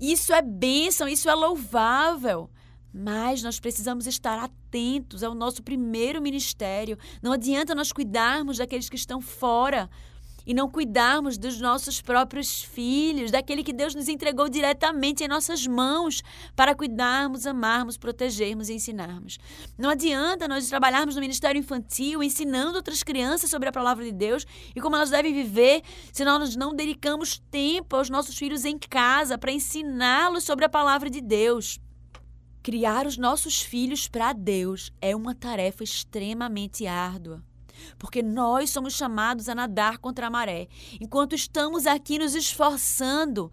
Isso 0.00 0.32
é 0.32 0.40
bênção, 0.40 1.06
isso 1.06 1.28
é 1.28 1.34
louvável. 1.34 2.48
Mas 2.90 3.42
nós 3.42 3.60
precisamos 3.60 4.06
estar 4.06 4.42
atentos 4.42 5.22
ao 5.22 5.34
nosso 5.34 5.62
primeiro 5.62 6.22
ministério. 6.22 6.96
Não 7.22 7.32
adianta 7.32 7.74
nós 7.74 7.92
cuidarmos 7.92 8.56
daqueles 8.56 8.88
que 8.88 8.96
estão 8.96 9.20
fora 9.20 9.90
e 10.48 10.54
não 10.54 10.66
cuidarmos 10.66 11.36
dos 11.36 11.60
nossos 11.60 12.00
próprios 12.00 12.62
filhos, 12.62 13.30
daquele 13.30 13.62
que 13.62 13.72
Deus 13.72 13.94
nos 13.94 14.08
entregou 14.08 14.48
diretamente 14.48 15.22
em 15.22 15.28
nossas 15.28 15.66
mãos 15.66 16.22
para 16.56 16.74
cuidarmos, 16.74 17.46
amarmos, 17.46 17.98
protegermos 17.98 18.70
e 18.70 18.72
ensinarmos. 18.72 19.38
Não 19.76 19.90
adianta 19.90 20.48
nós 20.48 20.66
trabalharmos 20.66 21.16
no 21.16 21.20
ministério 21.20 21.58
infantil 21.58 22.22
ensinando 22.22 22.76
outras 22.78 23.02
crianças 23.02 23.50
sobre 23.50 23.68
a 23.68 23.72
palavra 23.72 24.02
de 24.02 24.12
Deus 24.12 24.46
e 24.74 24.80
como 24.80 24.96
elas 24.96 25.10
devem 25.10 25.34
viver, 25.34 25.82
se 26.10 26.24
nós 26.24 26.56
não 26.56 26.74
dedicamos 26.74 27.42
tempo 27.50 27.94
aos 27.94 28.08
nossos 28.08 28.38
filhos 28.38 28.64
em 28.64 28.78
casa 28.78 29.36
para 29.36 29.52
ensiná-los 29.52 30.44
sobre 30.44 30.64
a 30.64 30.68
palavra 30.70 31.10
de 31.10 31.20
Deus. 31.20 31.78
Criar 32.62 33.06
os 33.06 33.18
nossos 33.18 33.60
filhos 33.60 34.08
para 34.08 34.32
Deus 34.32 34.90
é 34.98 35.14
uma 35.14 35.34
tarefa 35.34 35.84
extremamente 35.84 36.86
árdua 36.86 37.46
porque 37.98 38.22
nós 38.22 38.70
somos 38.70 38.94
chamados 38.94 39.48
a 39.48 39.54
nadar 39.54 39.98
contra 39.98 40.26
a 40.26 40.30
maré. 40.30 40.68
Enquanto 41.00 41.34
estamos 41.34 41.86
aqui 41.86 42.18
nos 42.18 42.34
esforçando 42.34 43.50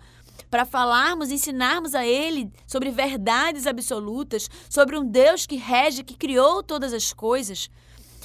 para 0.49 0.65
falarmos, 0.65 1.31
ensinarmos 1.31 1.95
a 1.95 2.05
Ele 2.05 2.51
sobre 2.67 2.91
verdades 2.91 3.67
absolutas, 3.67 4.49
sobre 4.69 4.97
um 4.97 5.05
Deus 5.05 5.45
que 5.45 5.55
rege, 5.55 6.03
que 6.03 6.15
criou 6.15 6.63
todas 6.63 6.93
as 6.93 7.13
coisas, 7.13 7.69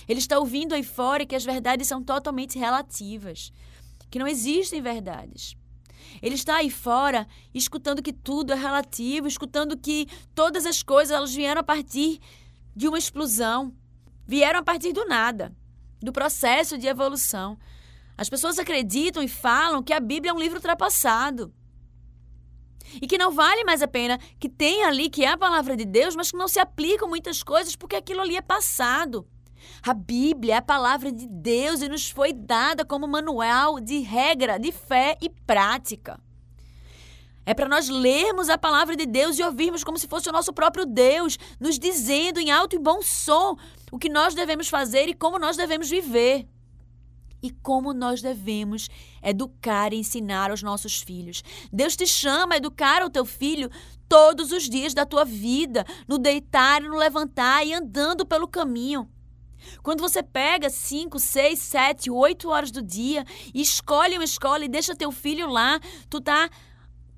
Ele 0.08 0.18
está 0.18 0.38
ouvindo 0.38 0.74
aí 0.74 0.82
fora 0.82 1.26
que 1.26 1.36
as 1.36 1.44
verdades 1.44 1.88
são 1.88 2.02
totalmente 2.02 2.58
relativas, 2.58 3.52
que 4.10 4.18
não 4.18 4.26
existem 4.26 4.80
verdades. 4.80 5.56
Ele 6.20 6.34
está 6.34 6.56
aí 6.56 6.70
fora 6.70 7.26
escutando 7.54 8.02
que 8.02 8.12
tudo 8.12 8.52
é 8.52 8.56
relativo, 8.56 9.26
escutando 9.26 9.76
que 9.76 10.06
todas 10.34 10.66
as 10.66 10.82
coisas 10.82 11.16
elas 11.16 11.34
vieram 11.34 11.60
a 11.60 11.64
partir 11.64 12.20
de 12.74 12.88
uma 12.88 12.98
explosão, 12.98 13.74
vieram 14.26 14.60
a 14.60 14.62
partir 14.62 14.92
do 14.92 15.04
nada 15.06 15.54
do 16.00 16.12
processo 16.12 16.78
de 16.78 16.86
evolução. 16.86 17.58
As 18.16 18.28
pessoas 18.28 18.58
acreditam 18.58 19.22
e 19.22 19.28
falam 19.28 19.82
que 19.82 19.92
a 19.92 20.00
Bíblia 20.00 20.30
é 20.30 20.34
um 20.34 20.38
livro 20.38 20.58
ultrapassado. 20.58 21.52
E 23.00 23.06
que 23.06 23.18
não 23.18 23.30
vale 23.30 23.64
mais 23.64 23.82
a 23.82 23.88
pena, 23.88 24.18
que 24.38 24.48
tem 24.48 24.84
ali 24.84 25.08
que 25.08 25.24
é 25.24 25.28
a 25.28 25.38
palavra 25.38 25.76
de 25.76 25.84
Deus, 25.84 26.16
mas 26.16 26.30
que 26.30 26.36
não 26.36 26.48
se 26.48 26.58
aplicam 26.58 27.08
muitas 27.08 27.42
coisas 27.42 27.76
porque 27.76 27.96
aquilo 27.96 28.20
ali 28.20 28.36
é 28.36 28.42
passado. 28.42 29.26
A 29.82 29.94
Bíblia 29.94 30.54
é 30.54 30.56
a 30.56 30.62
palavra 30.62 31.12
de 31.12 31.26
Deus 31.26 31.82
e 31.82 31.88
nos 31.88 32.10
foi 32.10 32.32
dada 32.32 32.84
como 32.84 33.06
manual 33.06 33.78
de 33.78 33.98
regra 34.00 34.58
de 34.58 34.72
fé 34.72 35.16
e 35.20 35.28
prática. 35.28 36.18
É 37.50 37.54
para 37.54 37.68
nós 37.68 37.88
lermos 37.88 38.48
a 38.48 38.56
palavra 38.56 38.94
de 38.94 39.04
Deus 39.04 39.36
e 39.36 39.42
ouvirmos 39.42 39.82
como 39.82 39.98
se 39.98 40.06
fosse 40.06 40.28
o 40.28 40.32
nosso 40.32 40.52
próprio 40.52 40.86
Deus, 40.86 41.36
nos 41.58 41.80
dizendo 41.80 42.38
em 42.38 42.48
alto 42.48 42.76
e 42.76 42.78
bom 42.78 43.02
som 43.02 43.56
o 43.90 43.98
que 43.98 44.08
nós 44.08 44.36
devemos 44.36 44.68
fazer 44.68 45.08
e 45.08 45.14
como 45.14 45.36
nós 45.36 45.56
devemos 45.56 45.90
viver. 45.90 46.46
E 47.42 47.50
como 47.50 47.92
nós 47.92 48.22
devemos 48.22 48.88
educar 49.20 49.92
e 49.92 49.96
ensinar 49.96 50.52
aos 50.52 50.62
nossos 50.62 51.02
filhos. 51.02 51.42
Deus 51.72 51.96
te 51.96 52.06
chama 52.06 52.54
a 52.54 52.58
educar 52.58 53.02
o 53.02 53.10
teu 53.10 53.24
filho 53.24 53.68
todos 54.08 54.52
os 54.52 54.68
dias 54.68 54.94
da 54.94 55.04
tua 55.04 55.24
vida, 55.24 55.84
no 56.06 56.18
deitar 56.18 56.80
e 56.80 56.88
no 56.88 56.96
levantar 56.96 57.66
e 57.66 57.74
andando 57.74 58.24
pelo 58.24 58.46
caminho. 58.46 59.10
Quando 59.82 60.00
você 60.02 60.22
pega 60.22 60.70
5, 60.70 61.18
6, 61.18 61.58
7, 61.58 62.10
8 62.12 62.48
horas 62.48 62.70
do 62.70 62.80
dia 62.80 63.24
escolhe 63.52 64.16
uma 64.16 64.24
escola 64.24 64.64
e 64.64 64.68
deixa 64.68 64.94
teu 64.94 65.10
filho 65.10 65.48
lá, 65.48 65.80
tu 66.08 66.20
tá 66.20 66.48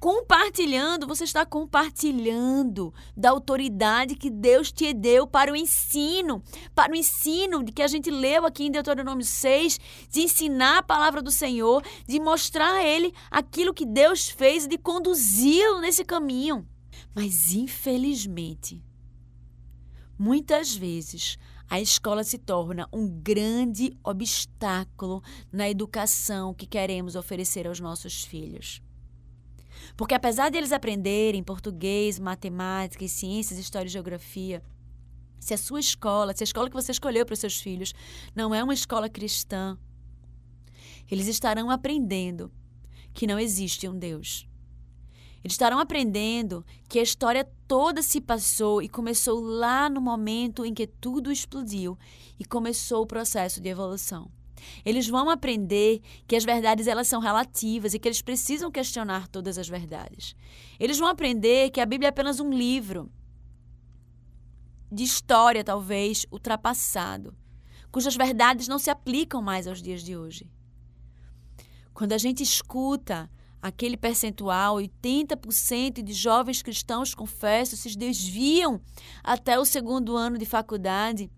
compartilhando, 0.03 1.07
você 1.07 1.23
está 1.23 1.47
compartilhando 1.47 2.93
da 3.17 3.31
autoridade 3.31 4.17
que 4.17 4.31
Deus 4.31 4.73
te 4.73 4.93
deu 4.93 5.29
para 5.29 5.53
o 5.53 5.55
ensino, 5.55 6.43
para 6.75 6.91
o 6.91 6.97
ensino 6.97 7.62
de 7.62 7.71
que 7.71 7.83
a 7.83 7.87
gente 7.87 8.11
leu 8.11 8.45
aqui 8.45 8.65
em 8.65 8.71
Deuteronômio 8.73 9.25
6, 9.25 9.79
de 10.11 10.23
ensinar 10.23 10.79
a 10.79 10.83
palavra 10.83 11.23
do 11.23 11.31
Senhor, 11.31 11.85
de 12.05 12.19
mostrar 12.19 12.73
a 12.73 12.85
ele 12.85 13.15
aquilo 13.31 13.73
que 13.73 13.87
Deus 13.87 14.27
fez, 14.27 14.67
de 14.67 14.77
conduzi-lo 14.77 15.81
nesse 15.81 16.05
caminho. 16.05 16.67
Mas 17.15 17.53
infelizmente, 17.53 18.85
muitas 20.19 20.75
vezes 20.75 21.38
a 21.71 21.81
escola 21.81 22.25
se 22.25 22.38
torna 22.38 22.88
um 22.93 23.09
grande 23.09 23.97
obstáculo 24.03 25.23
na 25.53 25.71
educação 25.71 26.53
que 26.53 26.67
queremos 26.67 27.15
oferecer 27.15 27.69
aos 27.69 27.79
nossos 27.79 28.25
filhos. 28.25 28.83
Porque 29.96 30.14
apesar 30.14 30.50
de 30.50 30.59
eles 30.59 30.72
aprenderem 30.72 31.42
português, 31.42 32.18
matemática, 32.18 33.07
ciências, 33.07 33.59
história 33.59 33.88
e 33.88 33.92
geografia, 33.92 34.62
se 35.38 35.52
a 35.52 35.59
sua 35.59 35.81
escola, 35.81 36.35
se 36.35 36.42
a 36.42 36.46
escola 36.46 36.68
que 36.68 36.76
você 36.76 36.92
escolheu 36.92 37.26
para 37.26 37.35
os 37.35 37.40
seus 37.40 37.61
filhos 37.61 37.92
não 38.35 38.55
é 38.55 38.62
uma 38.62 38.74
escola 38.74 39.09
cristã, 39.09 39.76
eles 41.11 41.26
estarão 41.26 41.70
aprendendo 41.70 42.50
que 43.12 43.26
não 43.26 43.38
existe 43.38 43.88
um 43.88 43.98
Deus. 43.98 44.48
Eles 45.44 45.55
estarão 45.55 45.81
aprendendo 45.81 46.64
que 46.88 47.00
a 47.00 47.02
história 47.02 47.44
toda 47.66 48.00
se 48.00 48.20
passou 48.20 48.81
e 48.81 48.88
começou 48.88 49.40
lá 49.40 49.90
no 49.90 50.00
momento 50.00 50.64
em 50.64 50.72
que 50.72 50.87
tudo 50.87 51.33
explodiu 51.33 51.98
e 52.38 52.44
começou 52.44 53.02
o 53.02 53.07
processo 53.07 53.61
de 53.61 53.68
evolução. 53.68 54.31
Eles 54.85 55.09
vão 55.09 55.31
aprender 55.31 56.01
que 56.27 56.37
as 56.37 56.44
verdades 56.44 56.87
elas 56.87 57.09
são 57.09 57.20
relativas 57.20 57.94
e 57.94 57.98
que 57.98 58.09
eles 58.09 58.22
precisam 58.22 58.70
questionar 58.70 59.29
todas 59.29 59.59
as 59.59 59.68
verdades. 59.68 60.35
Eles 60.79 60.98
vão 60.98 61.09
aprender 61.09 61.70
que 61.70 61.81
a 61.81 61.87
Bíblia 61.87 62.09
é 62.09 62.11
apenas 62.11 62.40
um 62.40 62.51
livro 62.51 63.11
de 64.90 65.05
história, 65.05 65.64
talvez, 65.64 66.27
ultrapassado, 66.31 67.35
cujas 67.90 68.14
verdades 68.14 68.68
não 68.68 68.79
se 68.79 68.90
aplicam 68.90 69.40
mais 69.40 69.66
aos 69.66 69.81
dias 69.81 70.03
de 70.03 70.16
hoje. 70.16 70.51
Quando 71.94 72.12
a 72.12 72.18
gente 72.18 72.42
escuta 72.42 73.31
aquele 73.61 73.96
percentual, 73.96 74.77
80% 74.77 76.03
de 76.03 76.12
jovens 76.12 76.62
cristãos, 76.62 77.14
confesso, 77.14 77.77
se 77.77 77.96
desviam 77.96 78.81
até 79.22 79.59
o 79.59 79.64
segundo 79.64 80.16
ano 80.16 80.37
de 80.37 80.44
faculdade, 80.44 81.31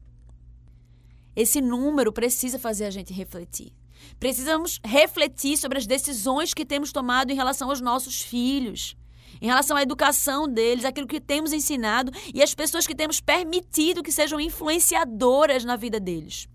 esse 1.37 1.61
número 1.61 2.13
precisa 2.13 2.59
fazer 2.59 2.85
a 2.85 2.91
gente 2.91 3.13
refletir. 3.13 3.73
Precisamos 4.19 4.81
refletir 4.85 5.57
sobre 5.57 5.79
as 5.79 5.87
decisões 5.87 6.55
que 6.55 6.65
temos 6.65 6.93
tomado 6.93 7.31
em 7.31 7.35
relação 7.35 7.71
aos 7.71 7.81
nossos 7.81 8.21
filhos, 8.21 8.97
em 9.41 9.47
relação 9.47 9.77
à 9.77 9.83
educação 9.83 10.49
deles, 10.49 10.85
aquilo 10.85 11.07
que 11.07 11.21
temos 11.21 11.53
ensinado 11.53 12.13
e 12.33 12.43
as 12.43 12.55
pessoas 12.55 12.87
que 12.87 12.95
temos 12.95 13.21
permitido 13.21 14.03
que 14.03 14.13
sejam 14.13 14.41
influenciadoras 14.41 15.65
na 15.65 15.77
vida 15.77 15.99
deles. 15.99 16.49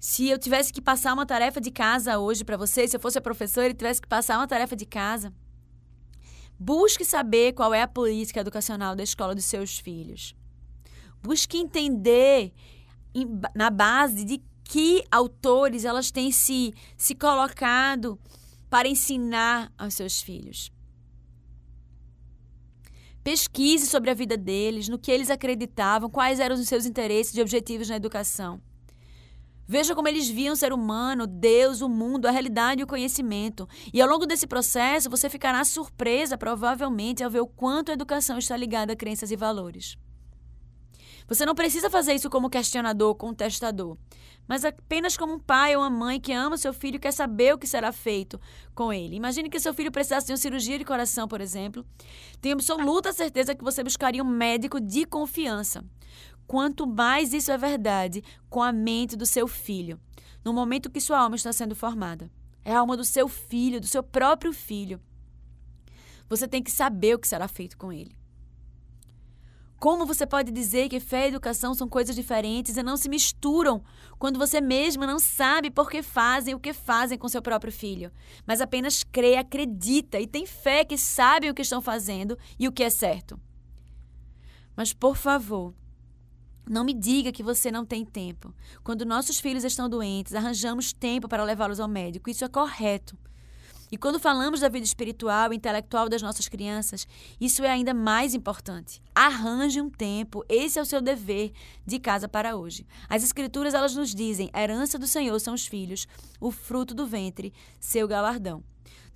Se 0.00 0.28
eu 0.28 0.36
tivesse 0.36 0.72
que 0.72 0.82
passar 0.82 1.14
uma 1.14 1.24
tarefa 1.24 1.60
de 1.60 1.70
casa 1.70 2.18
hoje 2.18 2.44
para 2.44 2.56
você, 2.56 2.88
se 2.88 2.96
eu 2.96 3.00
fosse 3.00 3.18
a 3.18 3.22
professora 3.22 3.68
e 3.68 3.74
tivesse 3.74 4.02
que 4.02 4.08
passar 4.08 4.36
uma 4.36 4.48
tarefa 4.48 4.74
de 4.74 4.84
casa, 4.84 5.32
busque 6.58 7.04
saber 7.04 7.52
qual 7.52 7.72
é 7.72 7.82
a 7.82 7.88
política 7.88 8.40
educacional 8.40 8.96
da 8.96 9.04
escola 9.04 9.34
dos 9.34 9.44
seus 9.44 9.78
filhos. 9.78 10.34
Busque 11.22 11.56
entender 11.56 12.52
na 13.54 13.70
base 13.70 14.24
de 14.24 14.42
que 14.64 15.04
autores 15.10 15.84
elas 15.84 16.10
têm 16.10 16.32
se, 16.32 16.72
se 16.96 17.14
colocado 17.14 18.18
para 18.70 18.88
ensinar 18.88 19.70
aos 19.76 19.94
seus 19.94 20.20
filhos. 20.20 20.72
Pesquise 23.22 23.86
sobre 23.86 24.10
a 24.10 24.14
vida 24.14 24.36
deles, 24.36 24.88
no 24.88 24.98
que 24.98 25.12
eles 25.12 25.30
acreditavam, 25.30 26.10
quais 26.10 26.40
eram 26.40 26.56
os 26.56 26.66
seus 26.66 26.86
interesses 26.86 27.36
e 27.36 27.40
objetivos 27.40 27.88
na 27.88 27.96
educação. 27.96 28.60
Veja 29.68 29.94
como 29.94 30.08
eles 30.08 30.28
viam 30.28 30.54
o 30.54 30.56
ser 30.56 30.72
humano, 30.72 31.26
Deus, 31.26 31.82
o 31.82 31.88
mundo, 31.88 32.26
a 32.26 32.32
realidade 32.32 32.80
e 32.80 32.84
o 32.84 32.86
conhecimento. 32.86 33.68
E 33.92 34.02
ao 34.02 34.08
longo 34.08 34.26
desse 34.26 34.46
processo, 34.46 35.08
você 35.08 35.30
ficará 35.30 35.64
surpresa, 35.64 36.36
provavelmente, 36.36 37.22
ao 37.22 37.30
ver 37.30 37.40
o 37.40 37.46
quanto 37.46 37.90
a 37.90 37.94
educação 37.94 38.38
está 38.38 38.56
ligada 38.56 38.92
a 38.94 38.96
crenças 38.96 39.30
e 39.30 39.36
valores. 39.36 39.96
Você 41.28 41.46
não 41.46 41.54
precisa 41.54 41.88
fazer 41.88 42.14
isso 42.14 42.28
como 42.28 42.50
questionador, 42.50 43.14
contestador, 43.14 43.96
mas 44.46 44.64
apenas 44.64 45.16
como 45.16 45.34
um 45.34 45.38
pai 45.38 45.76
ou 45.76 45.82
uma 45.82 45.90
mãe 45.90 46.20
que 46.20 46.32
ama 46.32 46.56
seu 46.56 46.72
filho 46.72 46.96
e 46.96 46.98
quer 46.98 47.12
saber 47.12 47.54
o 47.54 47.58
que 47.58 47.66
será 47.66 47.92
feito 47.92 48.40
com 48.74 48.92
ele. 48.92 49.16
Imagine 49.16 49.48
que 49.48 49.60
seu 49.60 49.72
filho 49.72 49.92
precisasse 49.92 50.26
de 50.26 50.32
uma 50.32 50.38
cirurgia 50.38 50.78
de 50.78 50.84
coração, 50.84 51.28
por 51.28 51.40
exemplo. 51.40 51.84
Tenho 52.40 52.54
absoluta 52.54 53.12
certeza 53.12 53.54
que 53.54 53.64
você 53.64 53.82
buscaria 53.82 54.22
um 54.22 54.26
médico 54.26 54.80
de 54.80 55.04
confiança. 55.04 55.84
Quanto 56.46 56.86
mais 56.86 57.32
isso 57.32 57.50
é 57.50 57.56
verdade 57.56 58.22
com 58.50 58.62
a 58.62 58.72
mente 58.72 59.16
do 59.16 59.24
seu 59.24 59.46
filho, 59.46 59.98
no 60.44 60.52
momento 60.52 60.90
que 60.90 61.00
sua 61.00 61.18
alma 61.18 61.36
está 61.36 61.52
sendo 61.52 61.74
formada. 61.74 62.30
É 62.64 62.74
a 62.74 62.80
alma 62.80 62.96
do 62.96 63.04
seu 63.04 63.28
filho, 63.28 63.80
do 63.80 63.86
seu 63.86 64.02
próprio 64.02 64.52
filho. 64.52 65.00
Você 66.28 66.46
tem 66.46 66.62
que 66.62 66.70
saber 66.70 67.14
o 67.14 67.18
que 67.18 67.28
será 67.28 67.48
feito 67.48 67.76
com 67.76 67.92
ele. 67.92 68.16
Como 69.82 70.06
você 70.06 70.24
pode 70.24 70.52
dizer 70.52 70.88
que 70.88 71.00
fé 71.00 71.24
e 71.24 71.28
educação 71.30 71.74
são 71.74 71.88
coisas 71.88 72.14
diferentes 72.14 72.76
e 72.76 72.84
não 72.84 72.96
se 72.96 73.08
misturam 73.08 73.82
quando 74.16 74.38
você 74.38 74.60
mesmo 74.60 75.04
não 75.04 75.18
sabe 75.18 75.72
por 75.72 75.90
que 75.90 76.04
fazem 76.04 76.54
o 76.54 76.60
que 76.60 76.72
fazem 76.72 77.18
com 77.18 77.28
seu 77.28 77.42
próprio 77.42 77.72
filho, 77.72 78.12
mas 78.46 78.60
apenas 78.60 79.02
crê, 79.02 79.34
acredita 79.34 80.20
e 80.20 80.26
tem 80.28 80.46
fé 80.46 80.84
que 80.84 80.96
sabem 80.96 81.50
o 81.50 81.54
que 81.54 81.62
estão 81.62 81.82
fazendo 81.82 82.38
e 82.60 82.68
o 82.68 82.70
que 82.70 82.84
é 82.84 82.90
certo? 82.90 83.40
Mas, 84.76 84.92
por 84.92 85.16
favor, 85.16 85.74
não 86.64 86.84
me 86.84 86.94
diga 86.94 87.32
que 87.32 87.42
você 87.42 87.72
não 87.72 87.84
tem 87.84 88.04
tempo. 88.04 88.54
Quando 88.84 89.04
nossos 89.04 89.40
filhos 89.40 89.64
estão 89.64 89.88
doentes, 89.88 90.32
arranjamos 90.32 90.92
tempo 90.92 91.26
para 91.26 91.42
levá-los 91.42 91.80
ao 91.80 91.88
médico. 91.88 92.30
Isso 92.30 92.44
é 92.44 92.48
correto. 92.48 93.18
E 93.92 93.96
quando 93.98 94.18
falamos 94.18 94.60
da 94.60 94.70
vida 94.70 94.86
espiritual 94.86 95.52
e 95.52 95.56
intelectual 95.56 96.08
das 96.08 96.22
nossas 96.22 96.48
crianças, 96.48 97.06
isso 97.38 97.62
é 97.62 97.68
ainda 97.68 97.92
mais 97.92 98.32
importante. 98.32 99.02
Arranje 99.14 99.82
um 99.82 99.90
tempo, 99.90 100.42
esse 100.48 100.78
é 100.78 100.82
o 100.82 100.86
seu 100.86 101.02
dever 101.02 101.52
de 101.86 101.98
casa 101.98 102.26
para 102.26 102.56
hoje. 102.56 102.86
As 103.06 103.22
escrituras 103.22 103.74
elas 103.74 103.94
nos 103.94 104.14
dizem: 104.14 104.50
herança 104.56 104.98
do 104.98 105.06
Senhor 105.06 105.38
são 105.38 105.52
os 105.52 105.66
filhos, 105.66 106.08
o 106.40 106.50
fruto 106.50 106.94
do 106.94 107.06
ventre, 107.06 107.52
seu 107.78 108.08
galardão. 108.08 108.64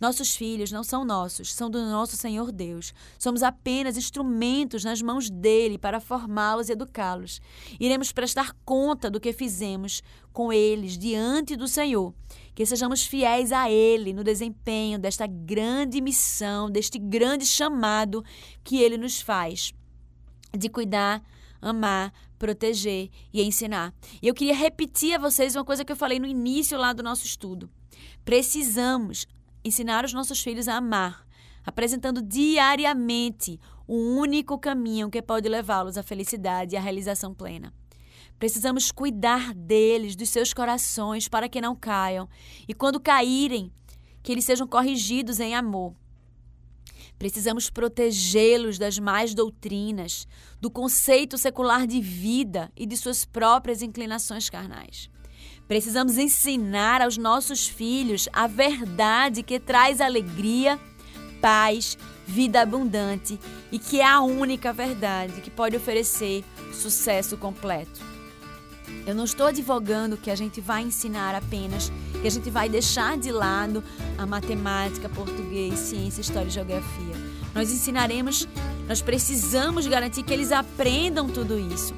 Nossos 0.01 0.37
filhos 0.37 0.71
não 0.71 0.85
são 0.85 1.05
nossos, 1.05 1.55
são 1.55 1.71
do 1.71 1.81
nosso 1.81 2.17
Senhor 2.17 2.53
Deus. 2.53 2.93
Somos 3.19 3.43
apenas 3.43 3.97
instrumentos 3.97 4.85
nas 4.85 5.01
mãos 5.01 5.31
dele 5.31 5.79
para 5.79 6.01
formá-los 6.01 6.69
e 6.69 6.73
educá-los. 6.73 7.41
Iremos 7.81 8.13
prestar 8.13 8.55
conta 8.65 9.11
do 9.11 9.19
que 9.19 9.33
fizemos 9.33 10.03
com 10.33 10.53
eles 10.53 10.99
diante 10.99 11.57
do 11.57 11.67
Senhor. 11.67 12.13
Que 12.55 12.67
sejamos 12.67 13.07
fiéis 13.07 13.53
a 13.53 13.71
ele 13.71 14.13
no 14.13 14.23
desempenho 14.23 14.99
desta 14.99 15.27
grande 15.27 16.01
missão, 16.01 16.71
deste 16.71 16.99
grande 16.99 17.47
chamado 17.47 18.23
que 18.63 18.77
ele 18.77 18.99
nos 18.99 19.21
faz 19.21 19.73
de 20.57 20.69
cuidar, 20.69 21.23
amar, 21.61 22.13
proteger 22.39 23.11
e 23.33 23.43
ensinar. 23.43 23.95
E 24.23 24.29
eu 24.29 24.35
queria 24.35 24.55
repetir 24.55 25.15
a 25.15 25.19
vocês 25.19 25.57
uma 25.57 25.65
coisa 25.65 25.85
que 25.85 25.93
eu 25.93 25.97
falei 25.97 26.19
no 26.19 26.27
início 26.27 26.79
lá 26.79 26.93
do 26.93 27.03
nosso 27.03 27.25
estudo. 27.25 27.71
Precisamos 28.25 29.27
ensinar 29.67 30.05
os 30.05 30.13
nossos 30.13 30.41
filhos 30.41 30.69
a 30.69 30.77
amar, 30.77 31.27
apresentando 31.65 32.23
diariamente 32.23 33.59
o 33.87 33.97
único 33.97 34.59
caminho 34.59 35.11
que 35.11 35.21
pode 35.21 35.49
levá-los 35.49 35.99
à 35.99 36.03
felicidade 36.03 36.75
e 36.75 36.79
à 36.79 36.81
realização 36.81 37.35
plena. 37.35 37.73
Precisamos 38.39 38.93
cuidar 38.93 39.55
deles, 39.55 40.15
dos 40.15 40.29
seus 40.29 40.53
corações, 40.53 41.27
para 41.27 41.49
que 41.49 41.61
não 41.61 41.75
caiam. 41.75 42.29
E 42.69 42.75
quando 42.75 43.01
caírem, 43.01 43.73
que 44.23 44.31
eles 44.31 44.45
sejam 44.45 44.67
corrigidos 44.67 45.41
em 45.41 45.55
amor. 45.55 45.95
Precisamos 47.19 47.71
protegê-los 47.71 48.79
das 48.79 48.99
más 48.99 49.35
doutrinas, 49.35 50.29
do 50.61 50.71
conceito 50.71 51.39
secular 51.39 51.87
de 51.87 52.01
vida 52.01 52.71
e 52.77 52.85
de 52.85 52.97
suas 52.97 53.25
próprias 53.25 53.81
inclinações 53.81 54.51
carnais. 54.51 55.09
Precisamos 55.69 56.17
ensinar 56.17 57.03
aos 57.03 57.19
nossos 57.19 57.67
filhos 57.67 58.29
a 58.33 58.47
verdade 58.47 59.43
que 59.43 59.59
traz 59.59 60.01
alegria, 60.01 60.79
paz, 61.41 61.99
vida 62.25 62.63
abundante 62.63 63.39
e 63.73 63.79
que 63.79 64.01
é 64.01 64.07
a 64.07 64.21
única 64.21 64.73
verdade 64.73 65.41
que 65.41 65.51
pode 65.51 65.77
oferecer 65.77 66.45
sucesso 66.73 67.37
completo. 67.37 68.01
Eu 69.05 69.15
não 69.15 69.25
estou 69.25 69.47
advogando 69.47 70.17
que 70.17 70.31
a 70.31 70.37
gente 70.37 70.61
vai 70.61 70.83
ensinar 70.83 71.35
apenas, 71.35 71.91
que 72.21 72.29
a 72.29 72.31
gente 72.31 72.49
vai 72.49 72.69
deixar 72.69 73.19
de 73.19 73.33
lado 73.33 73.83
a 74.17 74.25
matemática, 74.25 75.09
português, 75.09 75.81
ciência, 75.81 76.21
história 76.21 76.47
e 76.47 76.53
geografia. 76.53 77.15
Nós 77.53 77.73
ensinaremos, 77.73 78.47
nós 78.87 79.03
precisamos 79.03 79.89
garantir 79.89 80.23
que 80.23 80.33
eles 80.33 80.53
aprendam 80.53 81.29
tudo 81.29 81.59
isso 81.59 81.93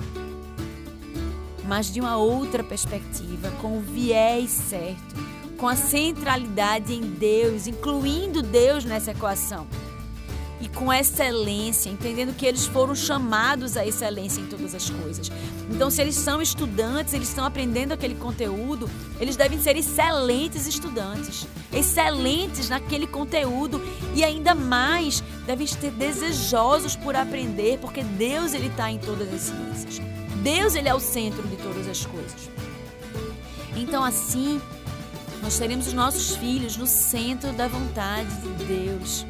mas 1.69 1.93
de 1.93 2.01
uma 2.01 2.17
outra 2.17 2.65
perspectiva, 2.65 3.51
com 3.61 3.77
o 3.77 3.81
viés 3.83 4.51
certo, 4.51 5.15
com 5.59 5.69
a 5.69 5.77
centralidade 5.77 6.95
em 6.95 7.03
Deus, 7.03 7.67
incluindo 7.67 8.43
Deus 8.43 8.87
nessa 8.87 9.11
equação. 9.11 9.67
E 10.61 10.69
com 10.69 10.93
excelência, 10.93 11.91
entendendo 11.91 12.35
que 12.35 12.47
eles 12.47 12.67
foram 12.67 12.95
chamados 12.95 13.77
à 13.77 13.87
excelência 13.87 14.41
em 14.41 14.47
todas 14.47 14.75
as 14.75 14.89
coisas. 14.89 15.31
Então, 15.71 15.91
se 15.91 16.01
eles 16.01 16.17
são 16.17 16.41
estudantes, 16.41 17.13
eles 17.13 17.29
estão 17.29 17.45
aprendendo 17.45 17.93
aquele 17.93 18.15
conteúdo, 18.15 18.91
eles 19.21 19.37
devem 19.37 19.61
ser 19.61 19.77
excelentes 19.77 20.67
estudantes, 20.67 21.47
excelentes 21.73 22.71
naquele 22.71 23.07
conteúdo 23.07 23.81
e 24.15 24.25
ainda 24.25 24.55
mais 24.55 25.23
devem 25.47 25.67
ser 25.67 25.91
desejosos 25.93 26.97
por 26.97 27.15
aprender, 27.15 27.79
porque 27.79 28.03
Deus 28.03 28.55
ele 28.55 28.69
está 28.69 28.91
em 28.91 28.99
todas 28.99 29.33
as 29.33 29.43
ciências. 29.43 30.01
Deus 30.43 30.75
ele 30.75 30.89
é 30.89 30.95
o 30.95 31.01
centro 31.01 31.43
de 31.47 31.57
todas 31.57 31.89
as 31.89 32.05
coisas. 32.07 32.51
Então 33.77 34.05
assim, 34.05 34.61
nós 35.43 35.59
teremos 35.59 35.87
os 35.87 35.93
nossos 35.93 36.37
filhos 36.37 36.77
no 36.77 36.87
centro 36.87 37.53
da 37.53 37.69
vontade 37.69 38.29
de 38.41 38.65
Deus. 38.65 39.27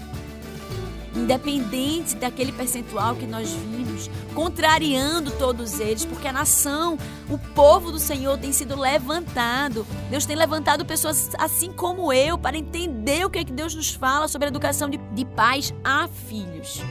Independente 1.15 2.15
daquele 2.15 2.53
percentual 2.53 3.17
que 3.17 3.27
nós 3.27 3.51
vimos, 3.51 4.09
contrariando 4.35 5.33
todos 5.33 5.81
eles, 5.81 6.05
porque 6.05 6.29
a 6.29 6.33
nação, 6.33 6.97
o 7.29 7.37
povo 7.39 7.91
do 7.91 7.99
Senhor 7.99 8.39
tem 8.39 8.53
sido 8.53 8.79
levantado. 8.79 9.87
Deus 10.11 10.25
tem 10.25 10.37
levantado 10.37 10.85
pessoas 10.85 11.31
assim 11.39 11.73
como 11.73 12.13
eu 12.13 12.39
para 12.39 12.57
entender 12.57 13.25
o 13.27 13.31
que, 13.31 13.39
é 13.39 13.45
que 13.45 13.53
Deus 13.53 13.75
nos 13.75 13.91
fala 13.91 14.29
sobre 14.29 14.47
a 14.47 14.51
educação 14.51 14.89
de, 14.89 14.97
de 14.97 15.25
pais 15.25 15.75
a 15.83 16.09
filhos 16.09 16.83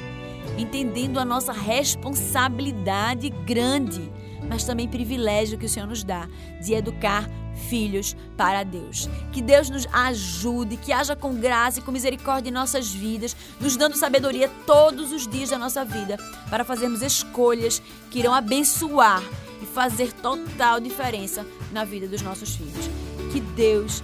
entendendo 0.57 1.19
a 1.19 1.25
nossa 1.25 1.51
responsabilidade 1.51 3.29
grande, 3.29 4.11
mas 4.49 4.63
também 4.63 4.87
privilégio 4.87 5.57
que 5.57 5.65
o 5.65 5.69
Senhor 5.69 5.87
nos 5.87 6.03
dá 6.03 6.27
de 6.61 6.73
educar 6.73 7.29
filhos 7.69 8.15
para 8.35 8.63
Deus. 8.63 9.09
Que 9.31 9.41
Deus 9.41 9.69
nos 9.69 9.87
ajude, 9.91 10.77
que 10.77 10.93
haja 10.93 11.15
com 11.15 11.35
graça 11.35 11.79
e 11.79 11.81
com 11.81 11.91
misericórdia 11.91 12.49
em 12.49 12.53
nossas 12.53 12.91
vidas, 12.91 13.35
nos 13.59 13.75
dando 13.75 13.97
sabedoria 13.97 14.49
todos 14.65 15.11
os 15.11 15.27
dias 15.27 15.49
da 15.49 15.57
nossa 15.57 15.83
vida 15.83 16.17
para 16.49 16.63
fazermos 16.63 17.01
escolhas 17.01 17.81
que 18.09 18.19
irão 18.19 18.33
abençoar 18.33 19.23
e 19.61 19.65
fazer 19.65 20.13
total 20.13 20.79
diferença 20.79 21.45
na 21.71 21.83
vida 21.83 22.07
dos 22.07 22.21
nossos 22.21 22.55
filhos. 22.55 22.89
Que 23.31 23.39
Deus 23.39 24.03